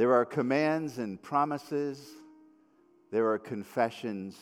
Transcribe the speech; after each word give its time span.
There 0.00 0.14
are 0.14 0.24
commands 0.24 0.96
and 0.96 1.20
promises, 1.20 2.02
there 3.10 3.28
are 3.32 3.38
confessions 3.38 4.34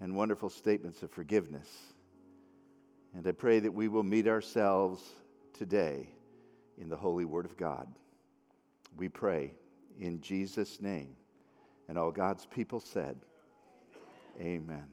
and 0.00 0.16
wonderful 0.16 0.50
statements 0.50 1.04
of 1.04 1.12
forgiveness. 1.12 1.68
And 3.14 3.24
I 3.28 3.30
pray 3.30 3.60
that 3.60 3.72
we 3.72 3.86
will 3.86 4.02
meet 4.02 4.26
ourselves 4.26 5.08
today 5.52 6.08
in 6.78 6.88
the 6.88 6.96
holy 6.96 7.24
word 7.24 7.44
of 7.44 7.56
God. 7.56 7.86
We 8.96 9.08
pray 9.08 9.52
in 10.00 10.20
Jesus' 10.20 10.80
name. 10.80 11.14
And 11.88 11.96
all 11.96 12.10
God's 12.10 12.44
people 12.46 12.80
said, 12.80 13.20
Amen. 14.40 14.88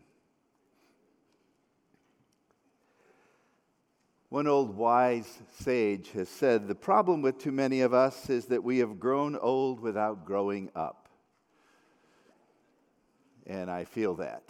One 4.30 4.46
old 4.46 4.76
wise 4.76 5.40
sage 5.60 6.12
has 6.12 6.28
said 6.28 6.68
the 6.68 6.76
problem 6.76 7.22
with 7.22 7.38
too 7.38 7.54
many 7.54 7.80
of 7.80 7.94
us 7.94 8.30
is 8.30 8.48
that 8.48 8.62
we 8.62 8.80
have 8.80 9.00
grown 9.00 9.38
old 9.38 9.80
without 9.80 10.26
growing 10.26 10.70
up. 10.76 11.08
And 13.46 13.72
I 13.72 13.86
feel 13.86 14.16
that. 14.16 14.44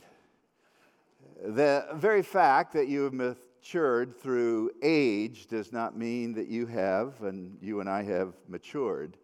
The 1.45 1.85
very 1.93 2.23
fact 2.23 2.73
that 2.73 2.87
you 2.87 3.03
have 3.03 3.13
matured 3.13 4.19
through 4.19 4.71
age 4.81 5.45
does 5.45 5.71
not 5.71 5.95
mean 5.95 6.33
that 6.33 6.47
you 6.47 6.65
have, 6.65 7.21
and 7.21 7.59
you 7.61 7.79
and 7.79 7.87
I 7.87 8.01
have 8.01 8.33
matured 8.47 9.15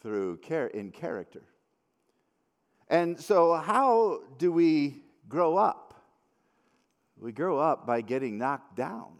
through 0.00 0.38
care, 0.38 0.68
in 0.68 0.90
character. 0.90 1.42
And 2.88 3.20
so, 3.20 3.52
how 3.56 4.20
do 4.38 4.50
we 4.50 5.02
grow 5.28 5.58
up? 5.58 5.94
We 7.18 7.32
grow 7.32 7.58
up 7.58 7.86
by 7.86 8.00
getting 8.00 8.38
knocked 8.38 8.76
down. 8.76 9.18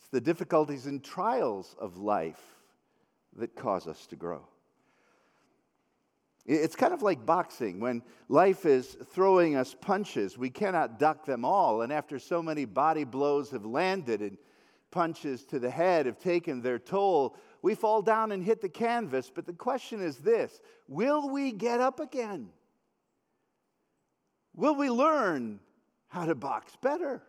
It's 0.00 0.08
the 0.08 0.20
difficulties 0.20 0.86
and 0.86 1.04
trials 1.04 1.76
of 1.78 1.98
life 1.98 2.40
that 3.36 3.54
cause 3.54 3.86
us 3.86 4.06
to 4.06 4.16
grow. 4.16 4.46
It's 6.46 6.74
kind 6.74 6.94
of 6.94 7.02
like 7.02 7.26
boxing. 7.26 7.80
When 7.80 8.02
life 8.28 8.64
is 8.64 8.96
throwing 9.12 9.56
us 9.56 9.76
punches, 9.78 10.38
we 10.38 10.48
cannot 10.48 10.98
duck 10.98 11.26
them 11.26 11.44
all. 11.44 11.82
And 11.82 11.92
after 11.92 12.18
so 12.18 12.42
many 12.42 12.64
body 12.64 13.04
blows 13.04 13.50
have 13.50 13.66
landed 13.66 14.22
and 14.22 14.38
punches 14.90 15.44
to 15.44 15.58
the 15.58 15.70
head 15.70 16.06
have 16.06 16.18
taken 16.18 16.62
their 16.62 16.78
toll, 16.78 17.36
we 17.60 17.74
fall 17.74 18.00
down 18.00 18.32
and 18.32 18.42
hit 18.42 18.62
the 18.62 18.70
canvas. 18.70 19.30
But 19.32 19.44
the 19.44 19.52
question 19.52 20.00
is 20.00 20.16
this 20.16 20.60
will 20.88 21.28
we 21.28 21.52
get 21.52 21.78
up 21.78 22.00
again? 22.00 22.48
Will 24.54 24.74
we 24.74 24.90
learn 24.90 25.60
how 26.08 26.24
to 26.24 26.34
box 26.34 26.72
better? 26.80 27.22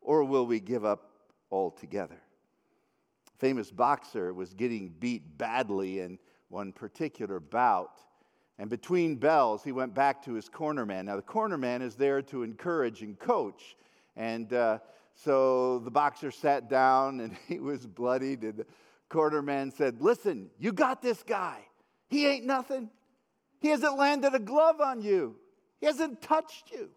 Or 0.00 0.24
will 0.24 0.46
we 0.46 0.58
give 0.58 0.84
up 0.84 1.11
altogether. 1.52 2.20
Famous 3.38 3.70
boxer 3.70 4.32
was 4.32 4.54
getting 4.54 4.88
beat 4.98 5.36
badly 5.36 6.00
in 6.00 6.18
one 6.48 6.72
particular 6.72 7.38
bout. 7.38 8.00
And 8.58 8.70
between 8.70 9.16
bells, 9.16 9.62
he 9.62 9.72
went 9.72 9.94
back 9.94 10.24
to 10.24 10.32
his 10.32 10.48
corner 10.48 10.86
man. 10.86 11.06
Now, 11.06 11.16
the 11.16 11.22
corner 11.22 11.58
man 11.58 11.82
is 11.82 11.94
there 11.94 12.22
to 12.22 12.42
encourage 12.42 13.02
and 13.02 13.18
coach. 13.18 13.76
And 14.16 14.52
uh, 14.52 14.78
so 15.14 15.80
the 15.80 15.90
boxer 15.90 16.30
sat 16.30 16.68
down 16.68 17.20
and 17.20 17.36
he 17.48 17.60
was 17.60 17.86
bloodied. 17.86 18.42
And 18.42 18.58
the 18.58 18.66
corner 19.08 19.42
man 19.42 19.70
said, 19.70 20.00
Listen, 20.00 20.50
you 20.58 20.72
got 20.72 21.02
this 21.02 21.22
guy. 21.22 21.66
He 22.08 22.26
ain't 22.26 22.44
nothing. 22.44 22.90
He 23.60 23.68
hasn't 23.68 23.96
landed 23.96 24.34
a 24.34 24.40
glove 24.40 24.80
on 24.80 25.02
you, 25.02 25.36
he 25.80 25.86
hasn't 25.86 26.22
touched 26.22 26.70
you 26.70 26.90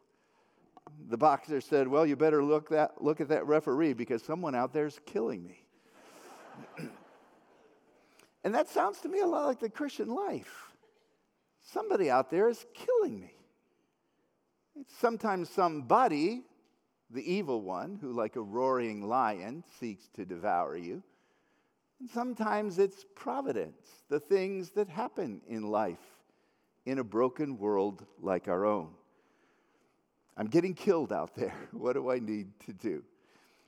the 1.08 1.17
boxer 1.17 1.61
said, 1.61 1.88
Well, 1.88 2.05
you 2.05 2.16
better 2.16 2.44
look, 2.44 2.69
that, 2.69 3.02
look 3.02 3.22
at 3.22 3.30
that 3.30 3.45
referee 3.45 3.94
because 3.94 4.23
someone 4.23 4.55
out 4.55 4.73
there 4.73 4.86
is 4.86 5.00
killing 5.05 5.45
me. 5.45 5.66
and 8.44 8.53
that 8.53 8.69
sounds 8.69 9.00
to 9.02 9.09
me 9.09 9.19
a 9.19 9.28
lot 9.28 9.45
like 9.45 9.59
the 9.59 9.69
Christian 9.69 10.09
life. 10.09 10.72
Somebody 11.61 12.09
out 12.09 12.30
there 12.30 12.47
is 12.47 12.66
killing 12.73 13.19
me. 13.19 13.33
It's 14.79 14.95
sometimes 14.97 15.50
somebody, 15.50 16.44
the 17.09 17.31
evil 17.31 17.62
one, 17.62 17.97
who, 18.01 18.12
like 18.12 18.35
a 18.35 18.41
roaring 18.41 19.07
lion, 19.07 19.63
seeks 19.79 20.07
to 20.16 20.25
devour 20.25 20.75
you. 20.75 21.01
And 22.00 22.09
sometimes 22.09 22.78
it's 22.78 23.06
providence, 23.16 24.03
the 24.09 24.19
things 24.19 24.72
that 24.72 24.90
happen 24.90 25.41
in 25.47 25.63
life 25.63 25.97
in 26.85 27.00
a 27.00 27.03
broken 27.03 27.57
world 27.57 28.06
like 28.22 28.47
our 28.47 28.66
own. 28.66 28.90
I'm 30.38 30.47
getting 30.47 30.73
killed 30.73 31.13
out 31.13 31.35
there. 31.35 31.53
What 31.72 31.94
do 31.94 32.12
I 32.12 32.19
need 32.19 32.47
to 32.66 32.73
do? 32.73 33.03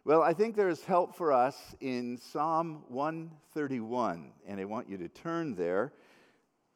Well, 0.03 0.21
I 0.21 0.33
think 0.33 0.55
there's 0.55 0.83
help 0.83 1.15
for 1.15 1.33
us 1.33 1.75
in 1.81 2.17
Psalm 2.17 2.83
131, 2.87 4.31
and 4.47 4.59
I 4.59 4.65
want 4.65 4.89
you 4.89 4.97
to 4.97 5.07
turn 5.09 5.55
there. 5.55 5.93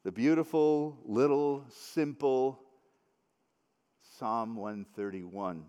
The 0.04 0.12
beautiful, 0.12 0.98
little, 1.04 1.64
simple 1.70 2.60
Psalm 4.18 4.56
131. 4.56 5.64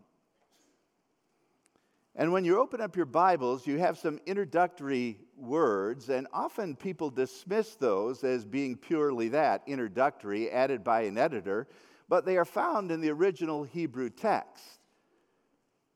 And 2.15 2.31
when 2.31 2.45
you 2.45 2.59
open 2.59 2.81
up 2.81 2.95
your 2.95 3.05
Bibles, 3.05 3.65
you 3.65 3.79
have 3.79 3.97
some 3.97 4.19
introductory 4.25 5.17
words, 5.37 6.09
and 6.09 6.27
often 6.33 6.75
people 6.75 7.09
dismiss 7.09 7.75
those 7.75 8.23
as 8.23 8.45
being 8.45 8.75
purely 8.75 9.29
that 9.29 9.63
introductory, 9.67 10.51
added 10.51 10.83
by 10.83 11.01
an 11.03 11.17
editor 11.17 11.67
but 12.09 12.25
they 12.25 12.37
are 12.37 12.45
found 12.45 12.91
in 12.91 13.01
the 13.01 13.09
original 13.09 13.63
Hebrew 13.63 14.09
text. 14.09 14.63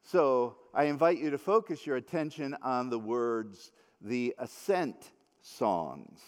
So 0.03 0.56
I 0.73 0.85
invite 0.85 1.18
you 1.18 1.29
to 1.31 1.38
focus 1.38 1.85
your 1.85 1.97
attention 1.97 2.56
on 2.62 2.90
the 2.90 3.00
words 3.00 3.72
the 4.01 4.35
ascent 4.38 5.12
songs, 5.41 6.19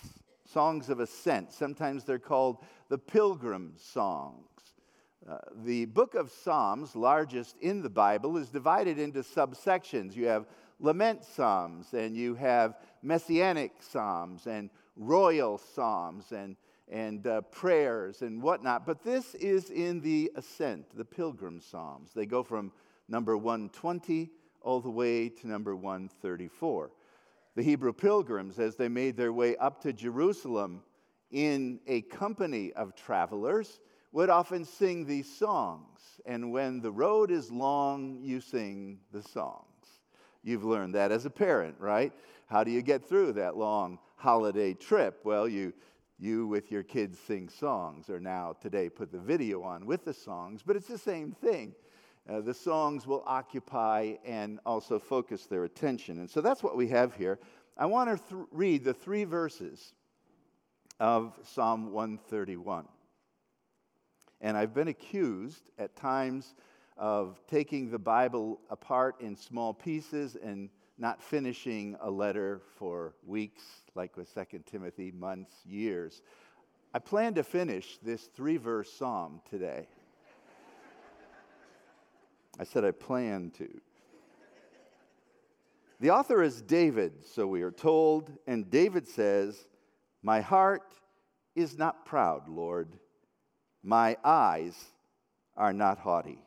songs 0.45 0.89
of 0.89 0.99
ascent. 0.99 1.51
Sometimes 1.51 2.03
they're 2.03 2.19
called 2.19 2.65
the 2.89 2.97
pilgrim 2.97 3.73
songs. 3.77 4.47
Uh, 5.29 5.37
the 5.63 5.85
book 5.85 6.15
of 6.15 6.31
Psalms, 6.31 6.95
largest 6.95 7.57
in 7.61 7.81
the 7.81 7.89
Bible, 7.89 8.37
is 8.37 8.49
divided 8.49 8.97
into 8.97 9.19
subsections. 9.19 10.15
You 10.15 10.25
have 10.25 10.47
lament 10.79 11.23
psalms, 11.23 11.93
and 11.93 12.15
you 12.15 12.35
have 12.35 12.77
messianic 13.03 13.73
psalms, 13.79 14.47
and 14.47 14.69
royal 14.95 15.57
psalms, 15.57 16.31
and 16.31 16.55
and 16.89 17.27
uh, 17.27 17.41
prayers 17.41 18.21
and 18.21 18.41
whatnot. 18.41 18.85
But 18.85 19.03
this 19.03 19.35
is 19.35 19.69
in 19.69 20.01
the 20.01 20.31
ascent, 20.35 20.85
the 20.95 21.05
pilgrim 21.05 21.61
psalms. 21.61 22.11
They 22.13 22.25
go 22.25 22.43
from 22.43 22.71
number 23.07 23.37
120 23.37 24.29
all 24.61 24.81
the 24.81 24.89
way 24.89 25.29
to 25.29 25.47
number 25.47 25.75
134. 25.75 26.91
The 27.55 27.63
Hebrew 27.63 27.93
pilgrims, 27.93 28.59
as 28.59 28.75
they 28.75 28.87
made 28.87 29.17
their 29.17 29.33
way 29.33 29.55
up 29.57 29.81
to 29.83 29.93
Jerusalem 29.93 30.81
in 31.31 31.79
a 31.87 32.01
company 32.01 32.73
of 32.73 32.95
travelers, 32.95 33.79
would 34.11 34.29
often 34.29 34.65
sing 34.65 35.05
these 35.05 35.31
songs. 35.31 35.99
And 36.25 36.51
when 36.51 36.81
the 36.81 36.91
road 36.91 37.31
is 37.31 37.51
long, 37.51 38.19
you 38.21 38.41
sing 38.41 38.99
the 39.11 39.21
songs. 39.21 39.65
You've 40.43 40.63
learned 40.63 40.95
that 40.95 41.11
as 41.11 41.25
a 41.25 41.29
parent, 41.29 41.75
right? 41.79 42.13
How 42.47 42.63
do 42.63 42.71
you 42.71 42.81
get 42.81 43.07
through 43.07 43.33
that 43.33 43.57
long 43.57 43.99
holiday 44.15 44.73
trip? 44.73 45.19
Well, 45.23 45.47
you 45.47 45.73
you 46.19 46.47
with 46.47 46.71
your 46.71 46.83
kids 46.83 47.17
sing 47.17 47.49
songs, 47.49 48.09
or 48.09 48.19
now 48.19 48.55
today 48.61 48.89
put 48.89 49.11
the 49.11 49.19
video 49.19 49.63
on 49.63 49.85
with 49.85 50.05
the 50.05 50.13
songs, 50.13 50.61
but 50.65 50.75
it's 50.75 50.87
the 50.87 50.97
same 50.97 51.31
thing. 51.31 51.73
Uh, 52.29 52.41
the 52.41 52.53
songs 52.53 53.07
will 53.07 53.23
occupy 53.25 54.13
and 54.25 54.59
also 54.65 54.99
focus 54.99 55.45
their 55.45 55.63
attention. 55.63 56.19
And 56.19 56.29
so 56.29 56.41
that's 56.41 56.61
what 56.61 56.77
we 56.77 56.87
have 56.89 57.15
here. 57.15 57.39
I 57.77 57.85
want 57.85 58.09
to 58.09 58.35
th- 58.35 58.47
read 58.51 58.83
the 58.83 58.93
three 58.93 59.23
verses 59.23 59.93
of 60.99 61.39
Psalm 61.43 61.91
131. 61.91 62.85
And 64.41 64.57
I've 64.57 64.73
been 64.73 64.89
accused 64.89 65.69
at 65.77 65.95
times 65.95 66.55
of 66.97 67.39
taking 67.47 67.89
the 67.89 67.99
Bible 67.99 68.59
apart 68.69 69.21
in 69.21 69.35
small 69.35 69.73
pieces 69.73 70.35
and 70.35 70.69
not 70.99 71.23
finishing 71.23 71.95
a 72.01 72.11
letter 72.11 72.61
for 72.77 73.15
weeks, 73.25 73.63
like 73.95 74.17
with 74.17 74.33
2 74.33 74.59
Timothy, 74.69 75.11
months, 75.11 75.53
years. 75.65 76.21
I 76.93 76.99
plan 76.99 77.33
to 77.35 77.43
finish 77.43 77.97
this 78.03 78.23
three 78.35 78.57
verse 78.57 78.91
psalm 78.91 79.41
today. 79.49 79.87
I 82.59 82.65
said 82.65 82.83
I 82.83 82.91
plan 82.91 83.51
to. 83.57 83.69
The 86.01 86.11
author 86.11 86.43
is 86.43 86.61
David, 86.61 87.25
so 87.25 87.47
we 87.47 87.61
are 87.61 87.71
told, 87.71 88.31
and 88.47 88.69
David 88.69 89.07
says, 89.07 89.67
My 90.21 90.41
heart 90.41 90.93
is 91.55 91.77
not 91.77 92.05
proud, 92.05 92.49
Lord. 92.49 92.97
My 93.83 94.17
eyes 94.23 94.75
are 95.55 95.73
not 95.73 95.99
haughty. 95.99 96.39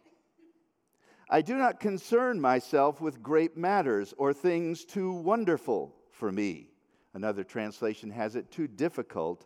I 1.28 1.42
do 1.42 1.56
not 1.56 1.80
concern 1.80 2.40
myself 2.40 3.00
with 3.00 3.22
great 3.22 3.56
matters 3.56 4.12
or 4.18 4.32
things 4.32 4.84
too 4.84 5.12
wonderful 5.12 5.94
for 6.10 6.30
me. 6.30 6.70
Another 7.14 7.44
translation 7.44 8.10
has 8.10 8.36
it 8.36 8.50
too 8.50 8.66
difficult 8.66 9.44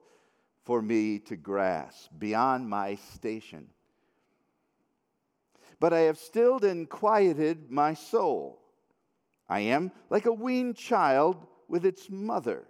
for 0.64 0.82
me 0.82 1.18
to 1.20 1.36
grasp, 1.36 2.10
beyond 2.18 2.68
my 2.68 2.96
station. 2.96 3.68
But 5.78 5.92
I 5.92 6.00
have 6.00 6.18
stilled 6.18 6.64
and 6.64 6.88
quieted 6.88 7.70
my 7.70 7.94
soul. 7.94 8.62
I 9.48 9.60
am 9.60 9.92
like 10.10 10.26
a 10.26 10.32
weaned 10.32 10.76
child 10.76 11.46
with 11.68 11.84
its 11.84 12.08
mother. 12.10 12.66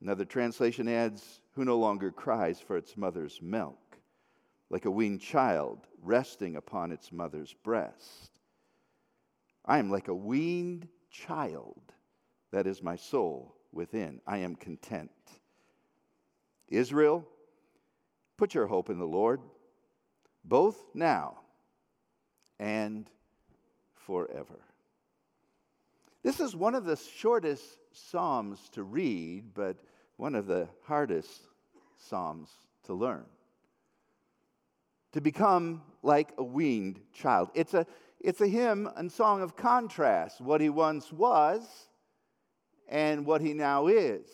Another 0.00 0.24
translation 0.24 0.88
adds, 0.88 1.40
who 1.54 1.64
no 1.64 1.78
longer 1.78 2.10
cries 2.10 2.58
for 2.58 2.76
its 2.76 2.96
mother's 2.96 3.40
milk, 3.42 3.78
like 4.72 4.86
a 4.86 4.90
weaned 4.90 5.20
child 5.20 5.86
resting 6.02 6.56
upon 6.56 6.92
its 6.92 7.12
mother's 7.12 7.52
breast. 7.62 8.30
I 9.66 9.78
am 9.78 9.90
like 9.90 10.08
a 10.08 10.14
weaned 10.14 10.88
child, 11.10 11.92
that 12.52 12.66
is 12.66 12.82
my 12.82 12.96
soul 12.96 13.54
within. 13.70 14.20
I 14.26 14.38
am 14.38 14.56
content. 14.56 15.10
Israel, 16.68 17.28
put 18.38 18.54
your 18.54 18.66
hope 18.66 18.88
in 18.88 18.98
the 18.98 19.06
Lord, 19.06 19.42
both 20.42 20.82
now 20.94 21.38
and 22.58 23.10
forever. 23.94 24.58
This 26.22 26.40
is 26.40 26.56
one 26.56 26.74
of 26.74 26.86
the 26.86 26.96
shortest 26.96 27.78
Psalms 27.92 28.70
to 28.70 28.84
read, 28.84 29.52
but 29.52 29.76
one 30.16 30.34
of 30.34 30.46
the 30.46 30.66
hardest 30.84 31.42
Psalms 31.98 32.48
to 32.84 32.94
learn. 32.94 33.26
To 35.12 35.20
become 35.20 35.82
like 36.02 36.32
a 36.38 36.42
weaned 36.42 37.00
child. 37.12 37.50
It's 37.54 37.74
a, 37.74 37.86
it's 38.20 38.40
a 38.40 38.46
hymn 38.46 38.88
and 38.96 39.10
song 39.10 39.42
of 39.42 39.56
contrast, 39.56 40.40
what 40.40 40.60
he 40.60 40.68
once 40.68 41.12
was 41.12 41.62
and 42.88 43.26
what 43.26 43.40
he 43.40 43.52
now 43.52 43.86
is. 43.88 44.26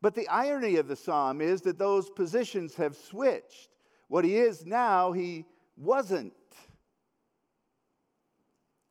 But 0.00 0.14
the 0.14 0.28
irony 0.28 0.76
of 0.76 0.88
the 0.88 0.96
psalm 0.96 1.40
is 1.40 1.62
that 1.62 1.78
those 1.78 2.10
positions 2.10 2.74
have 2.74 2.96
switched. 2.96 3.68
What 4.08 4.24
he 4.24 4.36
is 4.36 4.66
now, 4.66 5.12
he 5.12 5.46
wasn't. 5.76 6.34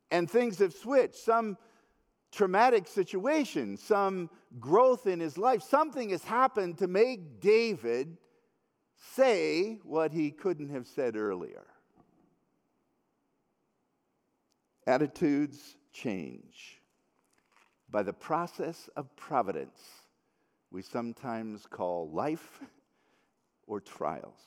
And 0.09 0.29
things 0.29 0.59
have 0.59 0.73
switched. 0.73 1.15
Some 1.15 1.57
traumatic 2.31 2.87
situation, 2.87 3.77
some 3.77 4.29
growth 4.59 5.05
in 5.05 5.19
his 5.19 5.37
life, 5.37 5.61
something 5.61 6.09
has 6.09 6.23
happened 6.23 6.77
to 6.77 6.87
make 6.87 7.41
David 7.41 8.17
say 9.15 9.79
what 9.83 10.11
he 10.11 10.31
couldn't 10.31 10.69
have 10.69 10.87
said 10.87 11.15
earlier. 11.15 11.65
Attitudes 14.87 15.75
change. 15.91 16.81
By 17.89 18.03
the 18.03 18.13
process 18.13 18.89
of 18.95 19.15
providence, 19.15 19.79
we 20.71 20.81
sometimes 20.81 21.65
call 21.69 22.09
life 22.09 22.61
or 23.67 23.81
trials. 23.81 24.39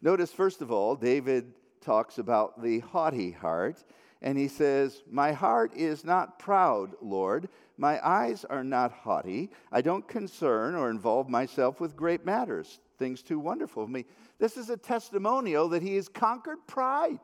Notice, 0.00 0.32
first 0.32 0.62
of 0.62 0.72
all, 0.72 0.96
David 0.96 1.52
talks 1.80 2.18
about 2.18 2.62
the 2.62 2.80
haughty 2.80 3.30
heart 3.30 3.84
and 4.22 4.36
he 4.36 4.48
says, 4.48 5.02
My 5.10 5.32
heart 5.32 5.72
is 5.76 6.04
not 6.04 6.38
proud, 6.38 6.94
Lord. 7.00 7.48
My 7.76 8.04
eyes 8.06 8.44
are 8.44 8.64
not 8.64 8.90
haughty. 8.90 9.50
I 9.70 9.80
don't 9.80 10.08
concern 10.08 10.74
or 10.74 10.90
involve 10.90 11.28
myself 11.28 11.80
with 11.80 11.96
great 11.96 12.24
matters, 12.24 12.80
things 12.98 13.22
too 13.22 13.38
wonderful 13.38 13.84
for 13.84 13.90
me. 13.90 14.04
This 14.38 14.56
is 14.56 14.70
a 14.70 14.76
testimonial 14.76 15.68
that 15.68 15.82
he 15.82 15.94
has 15.96 16.08
conquered 16.08 16.58
pride. 16.66 17.20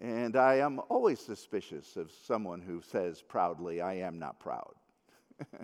And 0.00 0.36
I 0.36 0.54
am 0.54 0.80
always 0.88 1.20
suspicious 1.20 1.96
of 1.96 2.10
someone 2.26 2.62
who 2.62 2.80
says 2.80 3.22
proudly, 3.22 3.82
I 3.82 3.94
am 3.94 4.18
not 4.18 4.40
proud. 4.40 4.74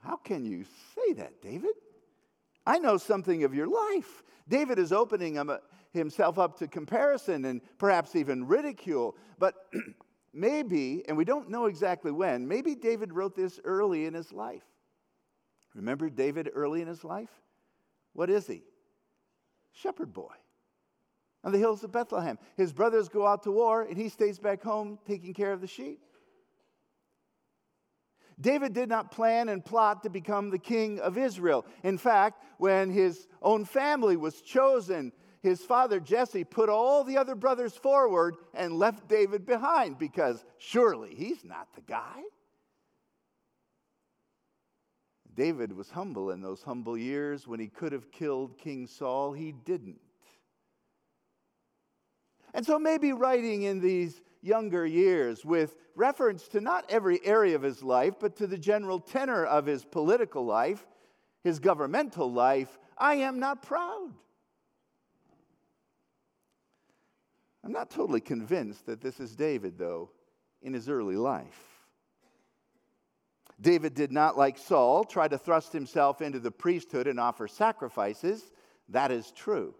How 0.00 0.16
can 0.16 0.44
you 0.44 0.64
say 0.94 1.12
that, 1.14 1.40
David? 1.40 1.70
I 2.66 2.78
know 2.78 2.96
something 2.96 3.44
of 3.44 3.54
your 3.54 3.68
life. 3.68 4.24
David 4.48 4.78
is 4.78 4.92
opening 4.92 5.38
himself 5.92 6.38
up 6.38 6.58
to 6.58 6.66
comparison 6.66 7.44
and 7.44 7.60
perhaps 7.78 8.16
even 8.16 8.46
ridicule. 8.46 9.16
But 9.38 9.54
maybe, 10.32 11.04
and 11.08 11.16
we 11.16 11.24
don't 11.24 11.50
know 11.50 11.66
exactly 11.66 12.10
when, 12.10 12.48
maybe 12.48 12.74
David 12.74 13.12
wrote 13.12 13.36
this 13.36 13.60
early 13.64 14.06
in 14.06 14.14
his 14.14 14.32
life. 14.32 14.64
Remember 15.78 16.10
David 16.10 16.50
early 16.54 16.82
in 16.82 16.88
his 16.88 17.04
life? 17.04 17.30
What 18.12 18.30
is 18.30 18.46
he? 18.48 18.64
Shepherd 19.72 20.12
boy 20.12 20.34
on 21.44 21.52
the 21.52 21.58
hills 21.58 21.84
of 21.84 21.92
Bethlehem. 21.92 22.36
His 22.56 22.72
brothers 22.72 23.08
go 23.08 23.24
out 23.24 23.44
to 23.44 23.52
war, 23.52 23.82
and 23.82 23.96
he 23.96 24.08
stays 24.08 24.40
back 24.40 24.60
home 24.60 24.98
taking 25.06 25.32
care 25.32 25.52
of 25.52 25.60
the 25.60 25.68
sheep. 25.68 26.00
David 28.40 28.72
did 28.72 28.88
not 28.88 29.12
plan 29.12 29.48
and 29.48 29.64
plot 29.64 30.02
to 30.02 30.10
become 30.10 30.50
the 30.50 30.58
king 30.58 30.98
of 30.98 31.16
Israel. 31.16 31.64
In 31.84 31.96
fact, 31.96 32.42
when 32.58 32.90
his 32.90 33.28
own 33.40 33.64
family 33.64 34.16
was 34.16 34.40
chosen, 34.40 35.12
his 35.42 35.60
father 35.60 36.00
Jesse 36.00 36.42
put 36.42 36.68
all 36.68 37.04
the 37.04 37.16
other 37.16 37.36
brothers 37.36 37.74
forward 37.74 38.34
and 38.52 38.74
left 38.74 39.08
David 39.08 39.46
behind 39.46 39.96
because 39.96 40.44
surely 40.58 41.14
he's 41.14 41.44
not 41.44 41.68
the 41.76 41.82
guy. 41.82 42.22
David 45.38 45.72
was 45.72 45.88
humble 45.88 46.32
in 46.32 46.40
those 46.40 46.62
humble 46.62 46.98
years. 46.98 47.46
When 47.46 47.60
he 47.60 47.68
could 47.68 47.92
have 47.92 48.10
killed 48.10 48.58
King 48.58 48.88
Saul, 48.88 49.32
he 49.32 49.52
didn't. 49.52 50.00
And 52.52 52.66
so, 52.66 52.76
maybe 52.76 53.12
writing 53.12 53.62
in 53.62 53.80
these 53.80 54.20
younger 54.42 54.84
years 54.84 55.44
with 55.44 55.76
reference 55.94 56.48
to 56.48 56.60
not 56.60 56.86
every 56.88 57.24
area 57.24 57.54
of 57.54 57.62
his 57.62 57.84
life, 57.84 58.14
but 58.18 58.34
to 58.36 58.48
the 58.48 58.58
general 58.58 58.98
tenor 58.98 59.44
of 59.44 59.64
his 59.64 59.84
political 59.84 60.44
life, 60.44 60.84
his 61.44 61.60
governmental 61.60 62.32
life, 62.32 62.76
I 62.96 63.14
am 63.14 63.38
not 63.38 63.62
proud. 63.62 64.10
I'm 67.64 67.72
not 67.72 67.90
totally 67.90 68.20
convinced 68.20 68.86
that 68.86 69.00
this 69.00 69.20
is 69.20 69.36
David, 69.36 69.78
though, 69.78 70.10
in 70.62 70.72
his 70.72 70.88
early 70.88 71.16
life. 71.16 71.77
David 73.60 73.94
did 73.94 74.12
not, 74.12 74.38
like 74.38 74.56
Saul, 74.56 75.04
try 75.04 75.26
to 75.26 75.38
thrust 75.38 75.72
himself 75.72 76.22
into 76.22 76.38
the 76.38 76.50
priesthood 76.50 77.06
and 77.06 77.18
offer 77.18 77.48
sacrifices. 77.48 78.52
That 78.88 79.10
is 79.10 79.32
true. 79.32 79.74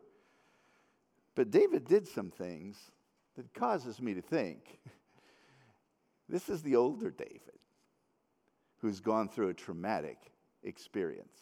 But 1.35 1.51
David 1.51 1.87
did 1.87 2.09
some 2.09 2.31
things 2.31 2.77
that 3.37 3.55
causes 3.55 4.01
me 4.01 4.15
to 4.15 4.23
think 4.23 4.81
this 6.29 6.49
is 6.49 6.63
the 6.63 6.77
older 6.77 7.11
David 7.11 7.41
who's 8.79 9.01
gone 9.01 9.29
through 9.29 9.49
a 9.49 9.55
traumatic 9.55 10.19
experience. 10.65 11.39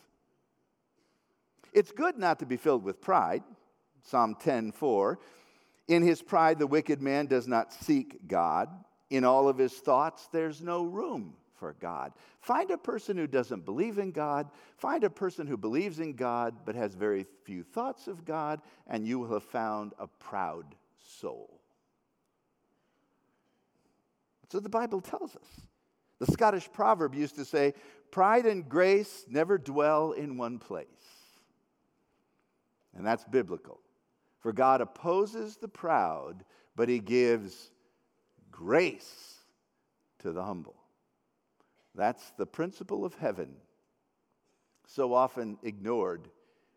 It's 1.72 1.92
good 1.92 2.18
not 2.18 2.38
to 2.40 2.46
be 2.46 2.56
filled 2.56 2.84
with 2.84 3.00
pride. 3.00 3.42
Psalm 4.02 4.36
10 4.38 4.72
4 4.72 5.18
in 5.88 6.02
his 6.02 6.20
pride, 6.20 6.58
the 6.58 6.66
wicked 6.66 7.00
man 7.00 7.26
does 7.26 7.46
not 7.46 7.72
seek 7.72 8.26
God. 8.26 8.68
In 9.08 9.24
all 9.24 9.48
of 9.48 9.56
his 9.56 9.72
thoughts, 9.72 10.28
there's 10.32 10.60
no 10.60 10.82
room 10.82 11.34
for 11.56 11.74
God. 11.80 12.12
Find 12.40 12.70
a 12.70 12.78
person 12.78 13.16
who 13.16 13.26
doesn't 13.26 13.64
believe 13.64 13.98
in 13.98 14.12
God. 14.12 14.50
Find 14.76 15.04
a 15.04 15.10
person 15.10 15.46
who 15.46 15.56
believes 15.56 16.00
in 16.00 16.14
God 16.14 16.54
but 16.64 16.74
has 16.74 16.94
very 16.94 17.26
few 17.44 17.62
thoughts 17.62 18.06
of 18.06 18.24
God, 18.24 18.60
and 18.86 19.06
you 19.06 19.18
will 19.18 19.32
have 19.32 19.44
found 19.44 19.94
a 19.98 20.06
proud 20.06 20.74
soul. 20.98 21.60
So 24.50 24.60
the 24.60 24.68
Bible 24.68 25.00
tells 25.00 25.34
us. 25.34 25.48
The 26.18 26.32
Scottish 26.32 26.70
proverb 26.72 27.14
used 27.14 27.36
to 27.36 27.44
say, 27.44 27.74
Pride 28.10 28.46
and 28.46 28.68
grace 28.68 29.26
never 29.28 29.58
dwell 29.58 30.12
in 30.12 30.38
one 30.38 30.58
place. 30.58 30.86
And 32.96 33.04
that's 33.04 33.24
biblical. 33.24 33.80
For 34.40 34.52
God 34.52 34.80
opposes 34.80 35.56
the 35.56 35.68
proud, 35.68 36.44
but 36.76 36.88
he 36.88 37.00
gives 37.00 37.70
grace 38.50 39.40
to 40.20 40.32
the 40.32 40.42
humble. 40.42 40.76
That's 41.96 42.30
the 42.36 42.46
principle 42.46 43.04
of 43.04 43.14
heaven, 43.14 43.56
so 44.86 45.14
often 45.14 45.58
ignored 45.62 46.28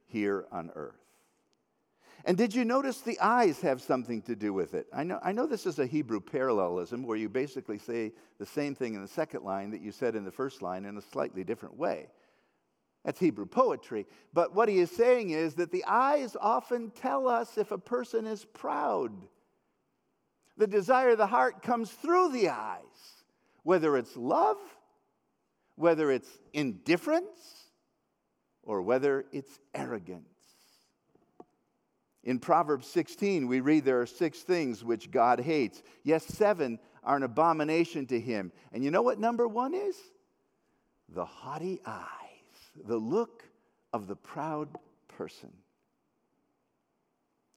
here 0.08 0.46
on 0.52 0.72
earth. 0.76 0.96
And 2.26 2.38
did 2.38 2.54
you 2.54 2.66
notice 2.66 3.00
the 3.00 3.20
eyes 3.20 3.62
have 3.62 3.82
something 3.82 4.22
to 4.24 4.36
do 4.36 4.52
with 4.52 4.74
it? 4.74 4.88
I 4.94 5.04
know, 5.04 5.20
I 5.24 5.32
know 5.32 5.46
this 5.46 5.66
is 5.66 5.80
a 5.80 5.86
Hebrew 5.86 6.20
parallelism 6.20 7.04
where 7.04 7.18
you 7.18 7.30
basically 7.30 7.78
say 7.78 8.12
the 8.40 8.46
same 8.46 8.76
thing 8.76 8.94
in 8.94 9.02
the 9.02 9.08
second 9.08 9.44
line 9.44 9.72
that 9.72 9.82
you 9.82 9.92
said 9.92 10.16
in 10.16 10.26
the 10.26 10.32
first 10.32 10.62
line 10.62 10.86
in 10.86 10.98
a 10.98 11.02
slightly 11.02 11.44
different 11.44 11.78
way. 11.78 12.08
That's 13.06 13.20
Hebrew 13.20 13.46
poetry. 13.46 14.06
But 14.34 14.54
what 14.54 14.68
he 14.68 14.80
is 14.80 14.92
saying 14.92 15.30
is 15.30 15.56
that 15.56 15.72
the 15.72 15.86
eyes 15.86 16.36
often 16.40 16.92
tell 16.92 17.28
us 17.28 17.58
if 17.58 17.72
a 17.72 17.78
person 17.78 18.28
is 18.28 18.44
proud. 18.44 19.14
The 20.58 20.68
desire 20.68 21.12
of 21.12 21.18
the 21.18 21.28
heart 21.28 21.62
comes 21.62 21.90
through 21.90 22.34
the 22.34 22.50
eyes, 22.50 23.24
whether 23.64 23.96
it's 23.96 24.18
love, 24.18 24.58
whether 25.80 26.12
it's 26.12 26.28
indifference, 26.52 27.70
or 28.64 28.82
whether 28.82 29.24
it's 29.32 29.62
arrogance. 29.74 30.26
In 32.22 32.38
Proverbs 32.38 32.86
16, 32.88 33.48
we 33.48 33.62
read 33.62 33.86
there 33.86 34.02
are 34.02 34.06
six 34.06 34.40
things 34.40 34.84
which 34.84 35.10
God 35.10 35.40
hates. 35.40 35.82
Yes, 36.04 36.26
seven 36.26 36.80
are 37.02 37.16
an 37.16 37.24
abomination 37.24 38.06
to 38.08 38.20
him. 38.20 38.52
And 38.74 38.84
you 38.84 38.92
know 38.92 39.02
what 39.02 39.22
number 39.22 39.48
one 39.48 39.74
is? 39.74 39.96
The 41.08 41.24
haughty 41.24 41.80
eyes, 41.86 42.04
the 42.86 42.98
look 42.98 43.46
of 43.94 44.08
the 44.08 44.18
proud 44.18 44.68
person. 45.08 45.54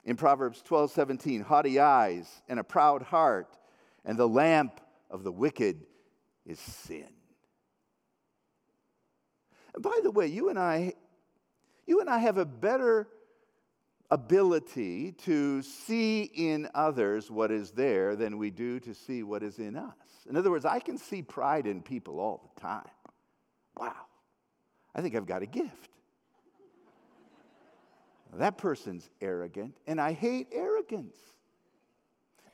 In 0.05 0.15
Proverbs 0.15 0.61
12 0.61 0.91
17, 0.91 1.41
haughty 1.41 1.77
eyes 1.77 2.41
and 2.47 2.57
a 2.57 2.63
proud 2.63 3.01
heart, 3.01 3.57
and 4.05 4.17
the 4.17 4.29
lamp 4.29 4.79
of 5.11 5.25
the 5.25 5.31
wicked 5.31 5.85
is 6.45 6.57
sin. 6.57 7.09
By 9.79 9.99
the 10.03 10.11
way, 10.11 10.27
you 10.27 10.49
and 10.49 10.59
I, 10.59 10.93
you 11.85 11.99
and 11.99 12.09
I 12.09 12.19
have 12.19 12.37
a 12.37 12.45
better 12.45 13.07
ability 14.11 15.13
to 15.13 15.61
see 15.63 16.23
in 16.23 16.69
others 16.75 17.31
what 17.31 17.51
is 17.51 17.71
there 17.71 18.15
than 18.15 18.37
we 18.37 18.51
do 18.51 18.79
to 18.79 18.93
see 18.93 19.23
what 19.23 19.41
is 19.41 19.57
in 19.57 19.75
us. 19.75 19.93
In 20.29 20.37
other 20.37 20.51
words, 20.51 20.65
I 20.65 20.79
can 20.79 20.97
see 20.97 21.23
pride 21.23 21.65
in 21.65 21.81
people 21.81 22.19
all 22.19 22.51
the 22.53 22.61
time. 22.61 22.87
Wow, 23.75 24.05
I 24.93 25.01
think 25.01 25.15
I've 25.15 25.25
got 25.25 25.41
a 25.41 25.47
gift. 25.47 25.89
that 28.35 28.57
person's 28.57 29.09
arrogant, 29.19 29.75
and 29.87 29.99
I 29.99 30.13
hate 30.13 30.47
arrogance. 30.51 31.17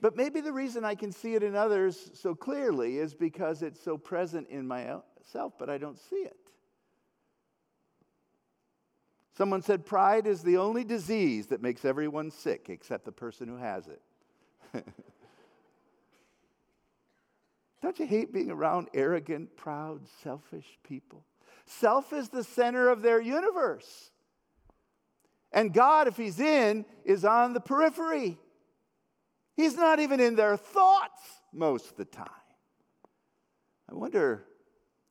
But 0.02 0.16
maybe 0.16 0.40
the 0.40 0.54
reason 0.54 0.86
I 0.86 0.96
can 0.96 1.12
see 1.12 1.36
it 1.36 1.44
in 1.44 1.56
others 1.56 2.12
so 2.14 2.34
clearly 2.34 2.98
is 2.98 3.14
because 3.14 3.62
it's 3.62 3.82
so 3.82 3.98
present 3.98 4.48
in 4.50 4.66
myself, 4.66 5.54
but 5.60 5.70
I 5.70 5.78
don't 5.78 6.00
see 6.00 6.18
it. 6.18 6.49
Someone 9.40 9.62
said 9.62 9.86
pride 9.86 10.28
is 10.28 10.44
the 10.44 10.58
only 10.58 10.84
disease 10.84 11.48
that 11.48 11.62
makes 11.62 11.86
everyone 11.86 12.30
sick 12.30 12.66
except 12.68 13.06
the 13.06 13.12
person 13.14 13.48
who 13.48 13.56
has 13.56 13.88
it. 13.88 14.02
Don't 17.82 17.98
you 17.98 18.06
hate 18.06 18.34
being 18.34 18.52
around 18.52 18.90
arrogant, 18.94 19.56
proud, 19.56 20.02
selfish 20.22 20.66
people? 20.84 21.24
Self 21.66 22.12
is 22.12 22.28
the 22.28 22.44
center 22.44 22.90
of 22.90 23.02
their 23.02 23.22
universe. 23.22 24.12
And 25.54 25.74
God, 25.74 26.10
if 26.10 26.18
He's 26.18 26.42
in, 26.42 26.84
is 27.06 27.24
on 27.24 27.54
the 27.54 27.62
periphery. 27.62 28.38
He's 29.56 29.78
not 29.78 30.02
even 30.02 30.20
in 30.20 30.36
their 30.36 30.58
thoughts 30.58 31.22
most 31.54 31.92
of 31.92 31.96
the 31.96 32.04
time. 32.04 32.28
I 33.90 33.96
wonder 33.96 34.44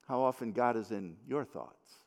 how 0.07 0.21
often 0.21 0.53
God 0.53 0.77
is 0.77 0.91
in 0.91 1.17
your 1.27 1.47
thoughts. 1.47 1.98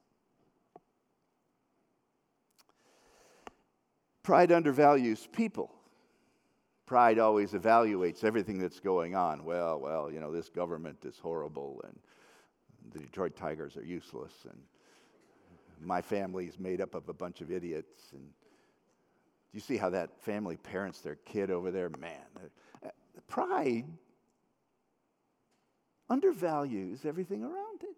Pride 4.23 4.51
undervalues 4.51 5.27
people. 5.31 5.73
Pride 6.85 7.19
always 7.19 7.53
evaluates 7.53 8.23
everything 8.23 8.59
that's 8.59 8.79
going 8.79 9.15
on. 9.15 9.43
Well, 9.45 9.79
well, 9.79 10.11
you 10.11 10.19
know, 10.19 10.31
this 10.31 10.49
government 10.49 10.97
is 11.05 11.17
horrible 11.17 11.81
and 11.85 11.97
the 12.93 12.99
Detroit 12.99 13.35
Tigers 13.35 13.77
are 13.77 13.83
useless 13.83 14.33
and 14.49 14.59
my 15.83 16.01
family 16.01 16.45
is 16.45 16.59
made 16.59 16.81
up 16.81 16.93
of 16.93 17.07
a 17.09 17.13
bunch 17.13 17.41
of 17.41 17.51
idiots 17.51 18.11
and 18.11 18.21
do 18.21 19.57
you 19.57 19.61
see 19.61 19.75
how 19.77 19.89
that 19.89 20.21
family 20.21 20.55
parents 20.55 21.01
their 21.01 21.15
kid 21.15 21.51
over 21.51 21.71
there? 21.71 21.89
Man, 21.99 22.19
uh, 22.85 22.89
pride 23.27 23.85
undervalues 26.09 27.05
everything 27.05 27.43
around 27.43 27.83
it. 27.83 27.95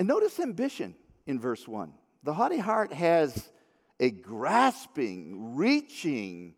And 0.00 0.08
notice 0.08 0.40
ambition 0.40 0.94
in 1.26 1.38
verse 1.38 1.68
1. 1.68 1.92
The 2.22 2.32
haughty 2.32 2.56
heart 2.56 2.90
has 2.90 3.50
a 4.00 4.10
grasping, 4.10 5.56
reaching 5.56 6.54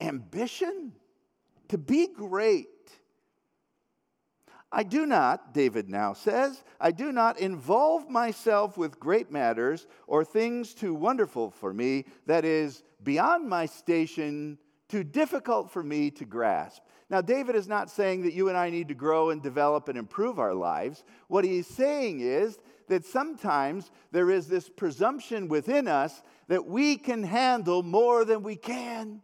ambition 0.00 0.94
to 1.68 1.76
be 1.76 2.06
great. 2.06 2.66
I 4.72 4.84
do 4.84 5.04
not, 5.04 5.52
David 5.52 5.90
now 5.90 6.14
says, 6.14 6.64
I 6.80 6.92
do 6.92 7.12
not 7.12 7.38
involve 7.38 8.08
myself 8.08 8.78
with 8.78 8.98
great 8.98 9.30
matters 9.30 9.86
or 10.06 10.24
things 10.24 10.72
too 10.72 10.94
wonderful 10.94 11.50
for 11.50 11.74
me, 11.74 12.06
that 12.24 12.46
is, 12.46 12.82
beyond 13.02 13.50
my 13.50 13.66
station, 13.66 14.56
too 14.90 15.04
difficult 15.04 15.70
for 15.70 15.82
me 15.82 16.10
to 16.10 16.24
grasp. 16.24 16.82
Now, 17.08 17.20
David 17.20 17.56
is 17.56 17.66
not 17.66 17.90
saying 17.90 18.22
that 18.22 18.34
you 18.34 18.48
and 18.48 18.56
I 18.56 18.70
need 18.70 18.88
to 18.88 18.94
grow 18.94 19.30
and 19.30 19.42
develop 19.42 19.88
and 19.88 19.98
improve 19.98 20.38
our 20.38 20.54
lives. 20.54 21.02
What 21.28 21.44
he's 21.44 21.66
saying 21.66 22.20
is 22.20 22.58
that 22.88 23.04
sometimes 23.04 23.90
there 24.12 24.30
is 24.30 24.46
this 24.46 24.68
presumption 24.68 25.48
within 25.48 25.88
us 25.88 26.22
that 26.48 26.66
we 26.66 26.96
can 26.96 27.22
handle 27.22 27.82
more 27.82 28.24
than 28.24 28.42
we 28.42 28.56
can. 28.56 29.22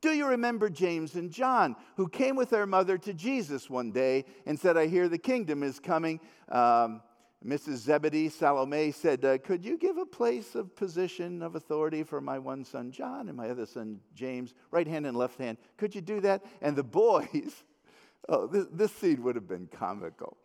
Do 0.00 0.10
you 0.10 0.26
remember 0.26 0.68
James 0.68 1.14
and 1.14 1.30
John, 1.30 1.76
who 1.96 2.08
came 2.08 2.36
with 2.36 2.50
their 2.50 2.66
mother 2.66 2.98
to 2.98 3.14
Jesus 3.14 3.70
one 3.70 3.90
day 3.90 4.26
and 4.44 4.58
said, 4.58 4.76
I 4.76 4.86
hear 4.86 5.08
the 5.08 5.18
kingdom 5.18 5.62
is 5.62 5.80
coming? 5.80 6.20
Um, 6.50 7.00
Mrs. 7.44 7.76
Zebedee, 7.76 8.30
Salome, 8.30 8.90
said, 8.90 9.24
uh, 9.24 9.36
Could 9.38 9.64
you 9.64 9.76
give 9.76 9.98
a 9.98 10.06
place 10.06 10.54
of 10.54 10.74
position 10.74 11.42
of 11.42 11.56
authority 11.56 12.02
for 12.02 12.20
my 12.20 12.38
one 12.38 12.64
son 12.64 12.90
John 12.90 13.28
and 13.28 13.36
my 13.36 13.50
other 13.50 13.66
son 13.66 14.00
James, 14.14 14.54
right 14.70 14.86
hand 14.86 15.06
and 15.06 15.16
left 15.16 15.38
hand? 15.38 15.58
Could 15.76 15.94
you 15.94 16.00
do 16.00 16.20
that? 16.20 16.42
And 16.62 16.74
the 16.74 16.82
boys, 16.82 17.64
oh, 18.28 18.46
this, 18.46 18.66
this 18.72 18.92
scene 18.92 19.22
would 19.22 19.34
have 19.34 19.46
been 19.46 19.66
comical. 19.66 20.38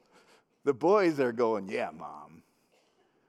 The 0.66 0.74
boys 0.74 1.20
are 1.22 1.32
going, 1.32 1.70
Yeah, 1.70 1.90
mom. 1.98 2.44